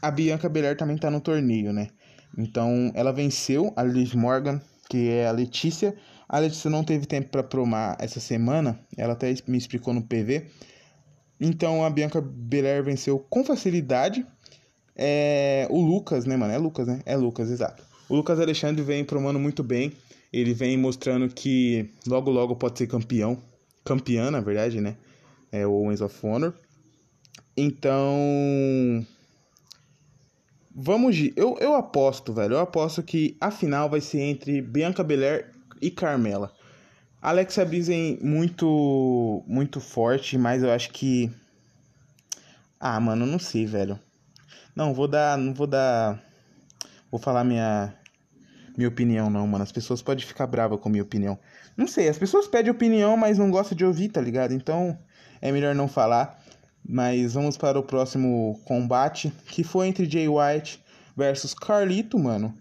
a 0.00 0.10
Bianca 0.10 0.48
Belair 0.48 0.76
também 0.76 0.96
tá 0.96 1.10
no 1.10 1.20
torneio, 1.20 1.72
né? 1.72 1.88
Então, 2.38 2.92
ela 2.94 3.12
venceu 3.12 3.72
a 3.74 3.82
Liv 3.82 4.14
Morgan, 4.14 4.60
que 4.88 5.10
é 5.10 5.26
a 5.26 5.32
Letícia. 5.32 5.94
A 6.28 6.38
Letícia 6.38 6.70
não 6.70 6.82
teve 6.82 7.06
tempo 7.06 7.30
para 7.30 7.42
promar 7.42 7.96
essa 8.00 8.18
semana, 8.18 8.80
ela 8.96 9.12
até 9.12 9.32
me 9.46 9.56
explicou 9.56 9.94
no 9.94 10.02
PV. 10.02 10.46
Então 11.40 11.84
a 11.84 11.90
Bianca 11.90 12.20
Belair 12.20 12.82
venceu 12.82 13.18
com 13.18 13.44
facilidade. 13.44 14.26
É, 14.94 15.66
o 15.70 15.80
Lucas, 15.80 16.24
né, 16.24 16.36
mano? 16.36 16.52
É 16.52 16.58
Lucas, 16.58 16.86
né? 16.86 17.00
É 17.04 17.16
Lucas, 17.16 17.50
exato. 17.50 17.84
O 18.08 18.16
Lucas 18.16 18.40
Alexandre 18.40 18.82
vem 18.82 19.04
promando 19.04 19.38
muito 19.38 19.62
bem. 19.62 19.92
Ele 20.32 20.54
vem 20.54 20.76
mostrando 20.76 21.28
que 21.28 21.90
logo 22.06 22.30
logo 22.30 22.56
pode 22.56 22.78
ser 22.78 22.86
campeão. 22.86 23.38
Campeã, 23.84 24.30
na 24.30 24.40
verdade, 24.40 24.80
né? 24.80 24.96
É 25.52 25.66
o 25.66 25.72
Owens 25.72 26.00
of 26.00 26.26
Honor. 26.26 26.54
Então. 27.56 29.06
Vamos 30.78 31.16
de. 31.16 31.32
Eu, 31.34 31.56
eu 31.58 31.74
aposto, 31.74 32.34
velho. 32.34 32.52
Eu 32.52 32.60
aposto 32.60 33.02
que 33.02 33.34
a 33.40 33.50
final 33.50 33.88
vai 33.88 34.02
ser 34.02 34.20
entre 34.20 34.60
Bianca 34.60 35.02
Belair 35.02 35.50
e 35.80 35.90
Carmela. 35.90 36.52
Alexa 37.22 37.64
Bliss 37.64 37.88
muito, 38.20 39.42
muito 39.46 39.80
forte, 39.80 40.36
mas 40.36 40.62
eu 40.62 40.70
acho 40.70 40.90
que. 40.90 41.32
Ah, 42.78 43.00
mano, 43.00 43.24
não 43.24 43.38
sei, 43.38 43.64
velho. 43.64 43.98
Não, 44.74 44.92
vou 44.92 45.08
dar. 45.08 45.38
Não 45.38 45.54
vou 45.54 45.66
dar. 45.66 46.22
Vou 47.10 47.18
falar 47.18 47.42
minha. 47.42 47.94
Minha 48.76 48.90
opinião, 48.90 49.30
não, 49.30 49.46
mano. 49.46 49.64
As 49.64 49.72
pessoas 49.72 50.02
podem 50.02 50.26
ficar 50.26 50.46
bravas 50.46 50.78
com 50.78 50.90
minha 50.90 51.02
opinião. 51.02 51.38
Não 51.74 51.88
sei, 51.88 52.06
as 52.06 52.18
pessoas 52.18 52.46
pedem 52.46 52.70
opinião, 52.70 53.16
mas 53.16 53.38
não 53.38 53.50
gostam 53.50 53.74
de 53.74 53.84
ouvir, 53.86 54.10
tá 54.10 54.20
ligado? 54.20 54.52
Então 54.52 54.98
é 55.40 55.50
melhor 55.50 55.74
não 55.74 55.88
falar. 55.88 56.38
Mas 56.88 57.34
vamos 57.34 57.56
para 57.56 57.78
o 57.78 57.82
próximo 57.82 58.60
combate, 58.64 59.32
que 59.48 59.64
foi 59.64 59.88
entre 59.88 60.08
Jay 60.08 60.28
White 60.28 60.80
versus 61.16 61.52
Carlito, 61.52 62.18
mano. 62.18 62.54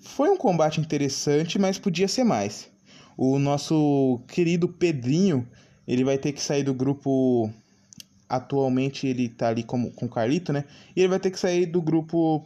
Foi 0.00 0.28
um 0.30 0.36
combate 0.36 0.80
interessante, 0.80 1.58
mas 1.58 1.78
podia 1.78 2.08
ser 2.08 2.24
mais. 2.24 2.68
O 3.16 3.38
nosso 3.38 4.20
querido 4.28 4.68
Pedrinho, 4.68 5.46
ele 5.86 6.02
vai 6.02 6.18
ter 6.18 6.32
que 6.32 6.42
sair 6.42 6.64
do 6.64 6.74
grupo. 6.74 7.52
Atualmente 8.28 9.06
ele 9.06 9.28
tá 9.28 9.48
ali 9.48 9.62
com, 9.62 9.90
com 9.90 10.06
o 10.06 10.08
Carlito, 10.08 10.52
né? 10.52 10.64
E 10.94 11.00
ele 11.00 11.08
vai 11.08 11.20
ter 11.20 11.30
que 11.30 11.38
sair 11.38 11.66
do 11.66 11.80
grupo. 11.80 12.44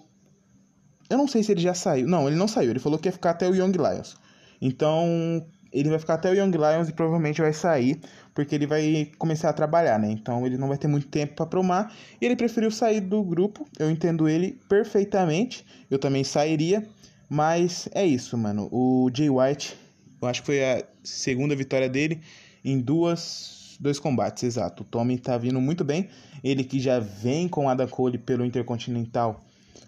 Eu 1.08 1.18
não 1.18 1.26
sei 1.26 1.42
se 1.42 1.52
ele 1.52 1.60
já 1.60 1.74
saiu. 1.74 2.06
Não, 2.06 2.26
ele 2.26 2.36
não 2.36 2.48
saiu. 2.48 2.70
Ele 2.70 2.78
falou 2.78 2.98
que 2.98 3.08
ia 3.08 3.12
ficar 3.12 3.30
até 3.30 3.48
o 3.48 3.54
Young 3.54 3.72
Lions. 3.72 4.16
Então, 4.60 5.44
ele 5.72 5.88
vai 5.88 5.98
ficar 5.98 6.14
até 6.14 6.30
o 6.30 6.34
Young 6.34 6.50
Lions 6.50 6.88
e 6.88 6.92
provavelmente 6.92 7.40
vai 7.40 7.52
sair, 7.52 8.00
porque 8.34 8.54
ele 8.54 8.66
vai 8.66 9.10
começar 9.18 9.48
a 9.48 9.52
trabalhar, 9.52 9.98
né? 9.98 10.10
Então 10.10 10.46
ele 10.46 10.58
não 10.58 10.68
vai 10.68 10.78
ter 10.78 10.88
muito 10.88 11.08
tempo 11.08 11.34
para 11.34 11.46
promar. 11.46 11.92
E 12.20 12.26
ele 12.26 12.36
preferiu 12.36 12.70
sair 12.70 13.00
do 13.00 13.22
grupo. 13.22 13.66
Eu 13.78 13.90
entendo 13.90 14.28
ele 14.28 14.58
perfeitamente. 14.68 15.64
Eu 15.90 15.98
também 15.98 16.24
sairia. 16.24 16.86
Mas 17.28 17.88
é 17.94 18.04
isso, 18.04 18.36
mano. 18.36 18.68
O 18.70 19.10
Jay 19.14 19.30
White 19.30 19.74
eu 20.22 20.28
acho 20.28 20.40
que 20.42 20.46
foi 20.46 20.64
a 20.64 20.84
segunda 21.02 21.56
vitória 21.56 21.88
dele 21.88 22.20
em 22.64 22.78
duas, 22.78 23.76
dois 23.80 23.98
combates, 23.98 24.44
exato. 24.44 24.84
O 24.84 24.86
Tommy 24.86 25.18
tá 25.18 25.36
vindo 25.36 25.60
muito 25.60 25.82
bem. 25.82 26.08
Ele 26.44 26.62
que 26.62 26.78
já 26.78 27.00
vem 27.00 27.48
com 27.48 27.68
Adam 27.68 27.88
Cole 27.88 28.18
pelo 28.18 28.44
Intercontinental, 28.44 29.44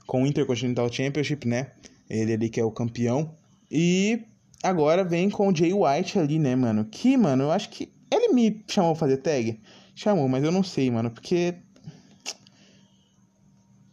com 0.08 0.24
o 0.24 0.26
Intercontinental 0.26 0.92
Championship, 0.92 1.46
né? 1.46 1.68
Ele 2.10 2.32
ali 2.32 2.48
que 2.48 2.58
é 2.58 2.64
o 2.64 2.70
campeão. 2.72 3.30
E 3.70 4.22
agora 4.64 5.04
vem 5.04 5.28
com 5.28 5.48
o 5.48 5.54
Jay 5.54 5.72
White 5.72 6.18
ali, 6.18 6.38
né, 6.38 6.56
mano? 6.56 6.84
Que, 6.86 7.16
mano, 7.16 7.44
eu 7.44 7.52
acho 7.52 7.68
que 7.68 7.92
ele 8.10 8.32
me 8.32 8.64
chamou 8.66 8.92
pra 8.92 9.00
fazer 9.00 9.18
tag. 9.18 9.60
Chamou, 9.94 10.28
mas 10.28 10.42
eu 10.42 10.50
não 10.50 10.62
sei, 10.62 10.90
mano, 10.90 11.10
porque. 11.10 11.54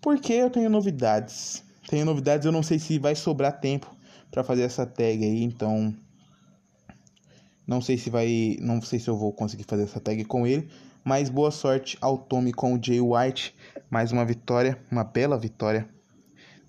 Porque 0.01 0.34
eu 0.34 0.49
tenho 0.49 0.69
novidades. 0.69 1.63
Tenho 1.88 2.05
novidades, 2.05 2.45
eu 2.45 2.51
não 2.51 2.63
sei 2.63 2.79
se 2.79 2.97
vai 2.97 3.13
sobrar 3.15 3.60
tempo 3.60 3.93
para 4.31 4.43
fazer 4.43 4.62
essa 4.62 4.86
tag 4.86 5.23
aí, 5.23 5.43
então 5.43 5.93
não 7.67 7.81
sei 7.81 7.97
se 7.97 8.10
vai, 8.10 8.57
não 8.62 8.81
sei 8.81 8.97
se 8.97 9.10
eu 9.10 9.17
vou 9.17 9.31
conseguir 9.34 9.65
fazer 9.65 9.84
essa 9.84 9.99
tag 9.99 10.23
com 10.25 10.47
ele, 10.47 10.69
mas 11.03 11.29
boa 11.29 11.51
sorte 11.51 11.97
ao 11.99 12.17
Tommy 12.17 12.53
com 12.53 12.73
o 12.73 12.79
Jay 12.81 13.01
White, 13.01 13.53
mais 13.89 14.12
uma 14.12 14.23
vitória, 14.25 14.79
uma 14.89 15.03
bela 15.03 15.38
vitória 15.38 15.88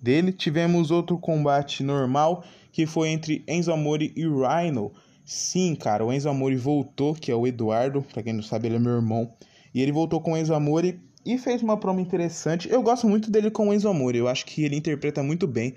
dele. 0.01 0.33
Tivemos 0.33 0.91
outro 0.91 1.17
combate 1.17 1.83
normal 1.83 2.43
que 2.73 2.87
foi 2.87 3.09
entre 3.09 3.43
Enzo 3.47 3.71
Amore 3.71 4.11
e 4.15 4.23
Rhino. 4.23 4.91
Sim, 5.23 5.75
cara, 5.75 6.03
o 6.03 6.11
Enzo 6.11 6.27
Amore 6.27 6.57
voltou, 6.57 7.13
que 7.13 7.31
é 7.31 7.35
o 7.35 7.47
Eduardo, 7.47 8.01
para 8.01 8.23
quem 8.23 8.33
não 8.33 8.43
sabe, 8.43 8.67
ele 8.67 8.75
é 8.75 8.79
meu 8.79 8.95
irmão. 8.95 9.31
E 9.73 9.81
ele 9.81 9.91
voltou 9.91 10.19
com 10.19 10.33
o 10.33 10.37
Enzo 10.37 10.53
Amore 10.53 10.99
e 11.25 11.37
fez 11.37 11.61
uma 11.61 11.77
promo 11.77 11.99
interessante. 11.99 12.67
Eu 12.69 12.81
gosto 12.81 13.07
muito 13.07 13.31
dele 13.31 13.49
com 13.51 13.69
o 13.69 13.73
Enzo 13.73 13.87
Amore, 13.87 14.17
eu 14.17 14.27
acho 14.27 14.45
que 14.45 14.65
ele 14.65 14.75
interpreta 14.75 15.21
muito 15.21 15.47
bem. 15.47 15.75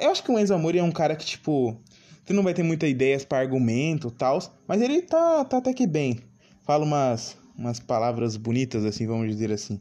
Eu 0.00 0.10
acho 0.10 0.22
que 0.22 0.32
o 0.32 0.38
Enzo 0.38 0.52
Amore 0.52 0.78
é 0.78 0.82
um 0.82 0.90
cara 0.90 1.14
que, 1.14 1.24
tipo, 1.24 1.76
você 2.24 2.32
não 2.32 2.42
vai 2.42 2.52
ter 2.52 2.64
muitas 2.64 2.90
ideias 2.90 3.24
para 3.24 3.38
argumento 3.38 4.10
tal, 4.10 4.40
mas 4.66 4.82
ele 4.82 5.00
tá, 5.00 5.44
tá 5.44 5.58
até 5.58 5.72
que 5.72 5.86
bem. 5.86 6.18
Fala 6.64 6.84
umas, 6.84 7.36
umas 7.56 7.78
palavras 7.78 8.36
bonitas, 8.36 8.84
assim, 8.84 9.06
vamos 9.06 9.28
dizer 9.28 9.52
assim. 9.52 9.80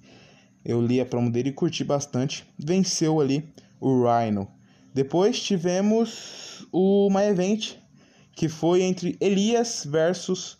Eu 0.63 0.79
li 0.79 1.01
a 1.01 1.05
promo 1.05 1.31
dele 1.31 1.49
e 1.49 1.53
curti 1.53 1.83
bastante. 1.83 2.45
Venceu 2.57 3.19
ali 3.19 3.43
o 3.79 4.03
Rhino. 4.03 4.47
Depois 4.93 5.41
tivemos 5.41 6.50
o 6.71 7.09
My 7.09 7.23
Event, 7.23 7.75
que 8.35 8.49
foi 8.49 8.81
entre 8.81 9.17
Elias 9.19 9.85
versus 9.89 10.57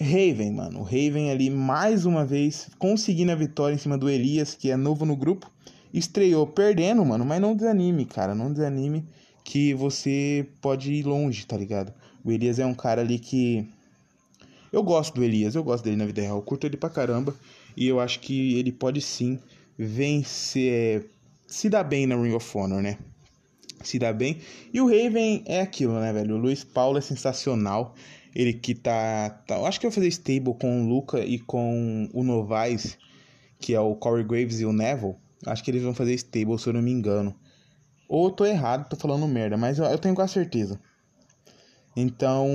Raven, 0.00 0.52
mano. 0.52 0.80
O 0.80 0.82
Raven 0.82 1.30
ali 1.30 1.50
mais 1.50 2.06
uma 2.06 2.24
vez 2.24 2.70
conseguindo 2.78 3.32
a 3.32 3.34
vitória 3.34 3.74
em 3.74 3.78
cima 3.78 3.98
do 3.98 4.08
Elias, 4.08 4.54
que 4.54 4.70
é 4.70 4.76
novo 4.76 5.04
no 5.04 5.14
grupo. 5.14 5.50
Estreou 5.92 6.46
perdendo, 6.46 7.04
mano, 7.04 7.24
mas 7.24 7.40
não 7.40 7.54
desanime, 7.54 8.04
cara, 8.06 8.34
não 8.34 8.52
desanime 8.52 9.04
que 9.44 9.74
você 9.74 10.46
pode 10.60 10.92
ir 10.92 11.04
longe, 11.04 11.46
tá 11.46 11.56
ligado? 11.56 11.92
O 12.24 12.30
Elias 12.30 12.58
é 12.58 12.66
um 12.66 12.74
cara 12.74 13.00
ali 13.00 13.18
que. 13.18 13.68
Eu 14.72 14.82
gosto 14.82 15.14
do 15.14 15.24
Elias, 15.24 15.54
eu 15.54 15.64
gosto 15.64 15.84
dele 15.84 15.96
na 15.96 16.06
vida 16.06 16.22
real, 16.22 16.36
eu 16.36 16.42
curto 16.42 16.66
ele 16.66 16.76
pra 16.76 16.88
caramba. 16.88 17.34
E 17.76 17.86
eu 17.86 17.98
acho 17.98 18.20
que 18.20 18.54
ele 18.58 18.70
pode 18.70 19.00
sim 19.00 19.38
vencer. 19.76 21.10
Se 21.46 21.68
dar 21.68 21.82
bem 21.82 22.06
na 22.06 22.14
Ring 22.14 22.32
of 22.32 22.56
Honor, 22.56 22.80
né? 22.80 22.96
Se 23.82 23.98
dá 23.98 24.12
bem. 24.12 24.40
E 24.72 24.80
o 24.80 24.86
Raven 24.86 25.42
é 25.46 25.60
aquilo, 25.60 25.98
né, 25.98 26.12
velho? 26.12 26.36
O 26.36 26.38
Luiz 26.38 26.62
Paulo 26.64 26.98
é 26.98 27.00
sensacional. 27.00 27.94
Ele 28.34 28.52
que 28.52 28.74
tá. 28.74 29.30
tá 29.46 29.56
eu 29.56 29.66
acho 29.66 29.80
que 29.80 29.86
vai 29.86 29.94
fazer 29.94 30.08
stable 30.08 30.54
com 30.54 30.82
o 30.82 30.88
Luca 30.88 31.20
e 31.20 31.38
com 31.38 32.08
o 32.12 32.22
Novaes, 32.22 32.96
que 33.58 33.74
é 33.74 33.80
o 33.80 33.94
Corey 33.96 34.24
Graves 34.24 34.60
e 34.60 34.64
o 34.64 34.72
Neville. 34.72 35.16
Acho 35.46 35.64
que 35.64 35.70
eles 35.70 35.82
vão 35.82 35.94
fazer 35.94 36.14
stable, 36.14 36.58
se 36.58 36.68
eu 36.68 36.72
não 36.72 36.82
me 36.82 36.90
engano. 36.90 37.34
Ou 38.08 38.26
eu 38.26 38.30
tô 38.30 38.44
errado, 38.44 38.88
tô 38.88 38.96
falando 38.96 39.26
merda, 39.26 39.56
mas 39.56 39.78
eu, 39.78 39.84
eu 39.86 39.98
tenho 39.98 40.14
quase 40.14 40.34
certeza. 40.34 40.80
Então. 41.96 42.48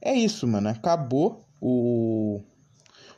É 0.00 0.14
isso, 0.14 0.46
mano. 0.46 0.68
Acabou 0.68 1.46
o. 1.60 2.40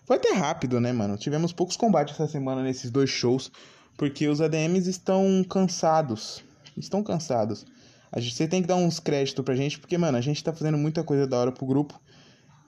Foi 0.04 0.16
até 0.16 0.32
rápido, 0.32 0.80
né, 0.80 0.92
mano? 0.92 1.16
Tivemos 1.16 1.52
poucos 1.52 1.76
combates 1.76 2.14
essa 2.14 2.28
semana 2.28 2.62
nesses 2.62 2.90
dois 2.90 3.10
shows. 3.10 3.50
Porque 3.96 4.28
os 4.28 4.40
ADMs 4.40 4.88
estão 4.88 5.44
cansados. 5.48 6.44
Estão 6.76 7.02
cansados. 7.02 7.64
A 8.12 8.20
gente, 8.20 8.34
você 8.34 8.46
tem 8.46 8.62
que 8.62 8.68
dar 8.68 8.76
uns 8.76 9.00
créditos 9.00 9.44
pra 9.44 9.54
gente, 9.54 9.78
porque, 9.78 9.96
mano, 9.98 10.16
a 10.16 10.20
gente 10.20 10.42
tá 10.42 10.52
fazendo 10.52 10.78
muita 10.78 11.02
coisa 11.02 11.26
da 11.26 11.38
hora 11.38 11.52
pro 11.52 11.66
grupo. 11.66 12.00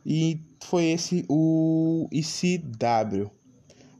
E 0.04 0.40
foi 0.60 0.86
esse 0.86 1.24
o 1.28 2.08
ICW. 2.10 3.30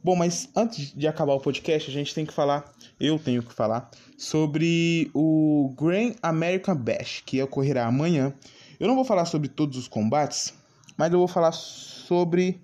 Bom, 0.03 0.15
mas 0.15 0.49
antes 0.55 0.93
de 0.95 1.07
acabar 1.07 1.33
o 1.33 1.39
podcast, 1.39 1.89
a 1.89 1.93
gente 1.93 2.15
tem 2.15 2.25
que 2.25 2.33
falar, 2.33 2.71
eu 2.99 3.19
tenho 3.19 3.43
que 3.43 3.53
falar, 3.53 3.91
sobre 4.17 5.11
o 5.13 5.73
Grand 5.77 6.13
American 6.21 6.75
Bash, 6.75 7.21
que 7.25 7.41
ocorrerá 7.41 7.85
amanhã. 7.85 8.33
Eu 8.79 8.87
não 8.87 8.95
vou 8.95 9.03
falar 9.03 9.25
sobre 9.25 9.49
todos 9.49 9.77
os 9.77 9.87
combates, 9.87 10.53
mas 10.97 11.11
eu 11.11 11.19
vou 11.19 11.27
falar 11.27 11.51
sobre 11.51 12.61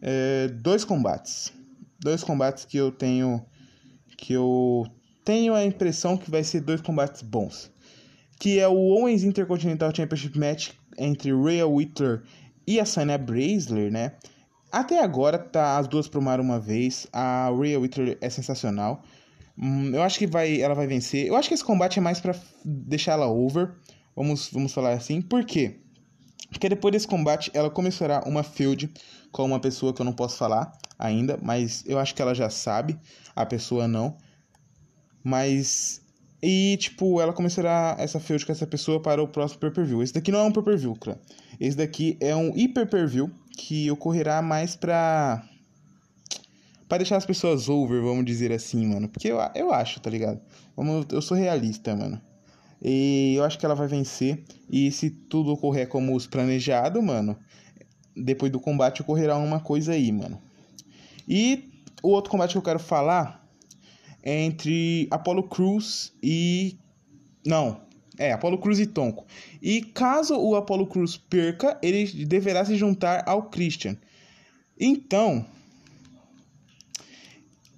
é, 0.00 0.48
dois 0.48 0.84
combates. 0.84 1.52
Dois 2.02 2.24
combates 2.24 2.64
que 2.64 2.76
eu 2.76 2.90
tenho. 2.90 3.44
Que 4.16 4.32
eu 4.32 4.84
tenho 5.24 5.54
a 5.54 5.64
impressão 5.64 6.16
que 6.16 6.30
vai 6.30 6.42
ser 6.42 6.60
dois 6.60 6.80
combates 6.80 7.22
bons. 7.22 7.70
Que 8.38 8.58
é 8.58 8.66
o 8.66 8.76
Owens 8.76 9.22
Intercontinental 9.22 9.94
Championship 9.94 10.38
Match 10.38 10.70
entre 10.98 11.32
Rhea 11.32 11.66
Whitler 11.66 12.22
e 12.66 12.80
a 12.80 12.84
Sonya 12.84 13.18
Baszler, 13.18 13.90
né? 13.90 14.12
Até 14.70 15.02
agora, 15.02 15.38
tá, 15.38 15.78
as 15.78 15.86
duas 15.86 16.08
promaram 16.08 16.42
uma 16.42 16.58
vez. 16.58 17.06
A 17.12 17.50
Rhea 17.50 17.78
Whitler 17.78 18.18
é 18.20 18.30
sensacional. 18.30 19.02
Hum, 19.56 19.94
eu 19.94 20.02
acho 20.02 20.18
que 20.18 20.26
vai, 20.26 20.60
ela 20.60 20.74
vai 20.74 20.86
vencer. 20.86 21.26
Eu 21.26 21.36
acho 21.36 21.48
que 21.48 21.54
esse 21.54 21.64
combate 21.64 21.98
é 21.98 22.02
mais 22.02 22.20
para 22.20 22.34
deixar 22.64 23.12
ela 23.12 23.26
over. 23.26 23.74
Vamos, 24.16 24.48
vamos 24.50 24.72
falar 24.72 24.92
assim. 24.92 25.20
Por 25.20 25.44
quê? 25.44 25.78
Porque 26.50 26.68
depois 26.68 26.92
desse 26.92 27.06
combate 27.06 27.50
ela 27.54 27.70
começará 27.70 28.22
uma 28.26 28.42
feud 28.42 28.90
com 29.32 29.44
uma 29.44 29.58
pessoa 29.58 29.92
que 29.92 30.00
eu 30.00 30.04
não 30.04 30.12
posso 30.12 30.36
falar 30.36 30.72
ainda, 30.98 31.38
mas 31.42 31.82
eu 31.86 31.98
acho 31.98 32.14
que 32.14 32.22
ela 32.22 32.34
já 32.34 32.48
sabe, 32.48 32.98
a 33.34 33.44
pessoa 33.44 33.88
não. 33.88 34.16
Mas 35.24 36.02
e 36.42 36.76
tipo, 36.76 37.20
ela 37.20 37.32
começará 37.32 37.96
essa 37.98 38.20
feud 38.20 38.44
com 38.44 38.52
essa 38.52 38.66
pessoa 38.66 39.00
para 39.00 39.22
o 39.22 39.28
próximo 39.28 39.60
pay-per-view. 39.60 40.02
Esse 40.02 40.12
daqui 40.12 40.32
não 40.32 40.40
é 40.40 40.42
um 40.42 40.52
pay-per-view, 40.52 40.94
cara. 40.96 41.20
Esse 41.58 41.76
daqui 41.76 42.16
é 42.20 42.34
um 42.34 42.56
hiper 42.56 42.88
per-view 42.88 43.30
que 43.56 43.90
ocorrerá 43.90 44.42
mais 44.42 44.76
pra 44.76 45.44
para 46.88 46.98
deixar 46.98 47.16
as 47.16 47.24
pessoas 47.24 47.70
over, 47.70 48.02
vamos 48.02 48.26
dizer 48.26 48.52
assim, 48.52 48.86
mano. 48.86 49.08
Porque 49.08 49.28
eu, 49.28 49.38
eu 49.54 49.72
acho, 49.72 49.98
tá 49.98 50.10
ligado? 50.10 50.38
Vamos, 50.76 51.06
eu 51.10 51.22
sou 51.22 51.34
realista, 51.34 51.96
mano. 51.96 52.20
E 52.82 53.34
eu 53.34 53.44
acho 53.44 53.58
que 53.58 53.64
ela 53.64 53.74
vai 53.74 53.86
vencer. 53.86 54.44
E 54.68 54.90
se 54.92 55.08
tudo 55.08 55.52
ocorrer 55.52 55.88
como 55.88 56.14
os 56.14 56.26
planejado, 56.26 57.00
mano, 57.00 57.38
depois 58.16 58.50
do 58.50 58.60
combate 58.60 59.02
ocorrerá 59.02 59.36
uma 59.36 59.60
coisa 59.60 59.92
aí, 59.92 60.10
mano. 60.10 60.40
E 61.28 61.70
o 62.02 62.08
outro 62.08 62.30
combate 62.30 62.52
que 62.52 62.58
eu 62.58 62.62
quero 62.62 62.78
falar 62.78 63.46
é 64.22 64.42
entre 64.42 65.08
Apollo 65.10 65.44
Cruz 65.44 66.12
e. 66.22 66.76
Não, 67.44 67.80
é, 68.18 68.32
Apollo 68.32 68.58
Cruz 68.58 68.78
e 68.78 68.86
Tonko. 68.86 69.26
E 69.60 69.82
caso 69.82 70.36
o 70.36 70.54
Apollo 70.54 70.86
Cruz 70.86 71.16
perca, 71.16 71.78
ele 71.82 72.06
deverá 72.24 72.64
se 72.64 72.76
juntar 72.76 73.24
ao 73.26 73.44
Christian. 73.44 73.96
Então, 74.78 75.44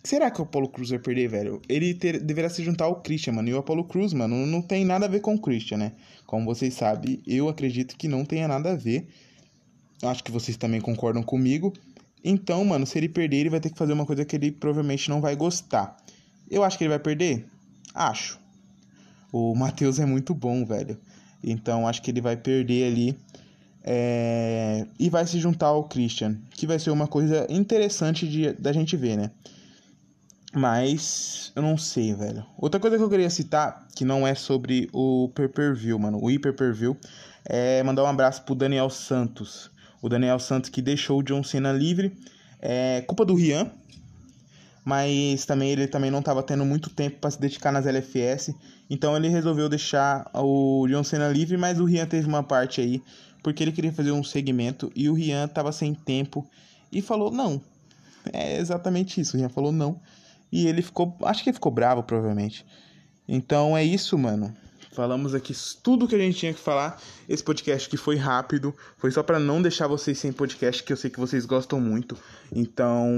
Será 0.05 0.31
que 0.31 0.39
o 0.39 0.45
Apollo 0.45 0.69
Cruz 0.69 0.91
vai 0.91 0.99
perder, 0.99 1.29
velho? 1.29 1.63
Ele 1.67 1.95
ter, 1.95 2.21
deverá 2.21 2.51
se 2.51 2.63
juntar 2.63 2.85
ao 2.85 3.01
Christian, 3.01 3.33
mano. 3.33 3.49
E 3.49 3.55
o 3.55 3.59
Apollo 3.59 3.85
Cruz, 3.85 4.13
mano, 4.13 4.45
não 4.47 4.61
tem 4.61 4.85
nada 4.85 5.07
a 5.07 5.09
ver 5.09 5.21
com 5.21 5.35
o 5.35 5.41
Christian, 5.41 5.79
né? 5.79 5.93
Como 6.27 6.45
vocês 6.45 6.75
sabem, 6.75 7.23
eu 7.27 7.49
acredito 7.49 7.97
que 7.97 8.07
não 8.07 8.23
tenha 8.23 8.47
nada 8.47 8.73
a 8.73 8.77
ver. 8.77 9.09
Acho 10.05 10.23
que 10.23 10.31
vocês 10.31 10.57
também 10.57 10.81
concordam 10.81 11.23
comigo. 11.23 11.73
Então, 12.23 12.65
mano, 12.65 12.87
se 12.87 12.97
ele 12.99 13.09
perder, 13.09 13.39
ele 13.39 13.51
vai 13.51 13.61
ter 13.61 13.71
que 13.71 13.79
fazer 13.79 13.93
uma 13.93 14.07
coisa 14.07 14.25
que 14.25 14.37
ele 14.37 14.51
provavelmente 14.51 15.11
não 15.11 15.21
vai 15.21 15.37
gostar. 15.37 15.97
Eu 16.51 16.63
acho 16.65 16.79
que 16.79 16.85
ele 16.85 16.91
vai 16.91 16.99
perder? 16.99 17.47
Acho. 17.95 18.39
O 19.33 19.55
Matheus 19.55 19.99
é 19.99 20.07
muito 20.07 20.35
bom, 20.35 20.65
velho. 20.65 20.99
Então, 21.43 21.87
acho 21.87 22.01
que 22.01 22.11
ele 22.11 22.21
vai 22.21 22.37
perder 22.37 22.91
ali. 22.91 23.19
É... 23.83 24.87
E 24.99 25.11
vai 25.11 25.27
se 25.27 25.39
juntar 25.39 25.67
ao 25.67 25.85
Christian. 25.85 26.39
Que 26.51 26.67
vai 26.67 26.79
ser 26.79 26.91
uma 26.91 27.07
coisa 27.07 27.47
interessante 27.51 28.27
de, 28.27 28.53
da 28.55 28.73
gente 28.73 28.97
ver, 28.97 29.17
né? 29.17 29.31
Mas 30.55 31.53
eu 31.57 31.61
não 31.63 31.77
sei, 31.77 32.15
velho. 32.15 32.47
Outra 32.57 32.79
coisa 32.79 32.97
que 32.97 33.03
eu 33.03 33.11
queria 33.11 33.29
citar, 33.29 33.87
que 33.95 34.05
não 34.05 34.27
é 34.27 34.35
sobre 34.35 34.89
o 34.93 35.29
pay-per-view, 35.35 35.99
mano, 35.99 36.19
o 36.19 36.41
pay-per-view, 36.41 36.97
é 37.45 37.83
mandar 37.83 38.05
um 38.05 38.07
abraço 38.07 38.43
pro 38.45 38.55
Daniel 38.55 38.89
Santos. 38.89 39.74
O 40.05 40.09
Daniel 40.11 40.39
Santos 40.39 40.69
que 40.69 40.83
deixou 40.83 41.21
o 41.21 41.23
John 41.23 41.43
Cena 41.43 41.73
livre. 41.73 42.15
É 42.61 43.01
culpa 43.07 43.25
do 43.25 43.35
Rian, 43.35 43.71
mas 44.85 45.47
também 45.47 45.71
ele 45.71 45.87
também 45.87 46.11
não 46.11 46.19
estava 46.19 46.43
tendo 46.43 46.63
muito 46.63 46.91
tempo 46.91 47.21
para 47.21 47.31
se 47.31 47.41
dedicar 47.41 47.73
nas 47.73 47.87
LFS, 47.87 48.55
então 48.91 49.17
ele 49.17 49.29
resolveu 49.29 49.67
deixar 49.67 50.31
o 50.35 50.87
John 50.89 51.03
Cena 51.03 51.29
livre, 51.29 51.57
mas 51.57 51.81
o 51.81 51.87
Rian 51.87 52.05
teve 52.05 52.29
uma 52.29 52.43
parte 52.43 52.83
aí, 52.83 53.03
porque 53.43 53.63
ele 53.65 53.73
queria 53.73 53.93
fazer 53.95 54.13
um 54.13 54.23
segmento 54.23 54.93
e 54.95 55.09
o 55.09 55.15
Rian 55.15 55.47
estava 55.47 55.73
sem 55.73 55.95
tempo 55.95 56.47
e 56.93 57.01
falou 57.01 57.31
não. 57.31 57.59
É 58.31 58.59
exatamente 58.59 59.23
isso, 59.23 59.39
o 59.39 59.41
Rian 59.41 59.49
falou 59.49 59.73
não. 59.73 59.99
E 60.53 60.67
ele 60.67 60.83
ficou. 60.83 61.17
Acho 61.23 61.43
que 61.43 61.49
ele 61.49 61.55
ficou 61.55 61.73
bravo, 61.73 62.03
provavelmente. 62.03 62.67
Então 63.27 63.75
é 63.75 63.83
isso, 63.83 64.19
mano. 64.19 64.55
Falamos 64.95 65.35
aqui 65.35 65.53
tudo 65.83 66.07
que 66.07 66.15
a 66.15 66.19
gente 66.19 66.39
tinha 66.39 66.55
que 66.55 66.61
falar. 66.61 67.03
Esse 67.29 67.43
podcast 67.43 67.89
que 67.89 67.97
foi 67.97 68.15
rápido, 68.15 68.73
foi 68.97 69.11
só 69.11 69.25
para 69.25 69.41
não 69.41 69.61
deixar 69.61 69.89
vocês 69.89 70.17
sem 70.17 70.33
podcast, 70.33 70.85
que 70.85 70.93
eu 70.93 70.97
sei 70.97 71.11
que 71.11 71.19
vocês 71.19 71.45
gostam 71.45 71.81
muito. 71.81 72.17
Então, 72.55 73.11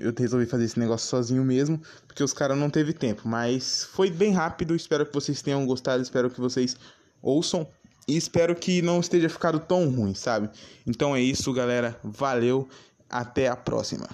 eu 0.00 0.14
resolvi 0.16 0.46
fazer 0.46 0.64
esse 0.66 0.78
negócio 0.78 1.08
sozinho 1.08 1.42
mesmo, 1.42 1.82
porque 2.06 2.22
os 2.22 2.32
caras 2.32 2.56
não 2.56 2.70
teve 2.70 2.92
tempo, 2.92 3.22
mas 3.28 3.82
foi 3.92 4.12
bem 4.12 4.32
rápido. 4.32 4.76
Espero 4.76 5.04
que 5.04 5.12
vocês 5.12 5.42
tenham 5.42 5.66
gostado, 5.66 6.00
espero 6.00 6.30
que 6.30 6.40
vocês 6.40 6.76
ouçam 7.20 7.66
e 8.06 8.16
espero 8.16 8.54
que 8.54 8.80
não 8.80 9.00
esteja 9.00 9.28
ficado 9.28 9.58
tão 9.58 9.90
ruim, 9.90 10.14
sabe? 10.14 10.48
Então 10.86 11.16
é 11.16 11.20
isso, 11.20 11.52
galera. 11.52 11.98
Valeu. 12.04 12.68
Até 13.10 13.48
a 13.48 13.56
próxima. 13.56 14.08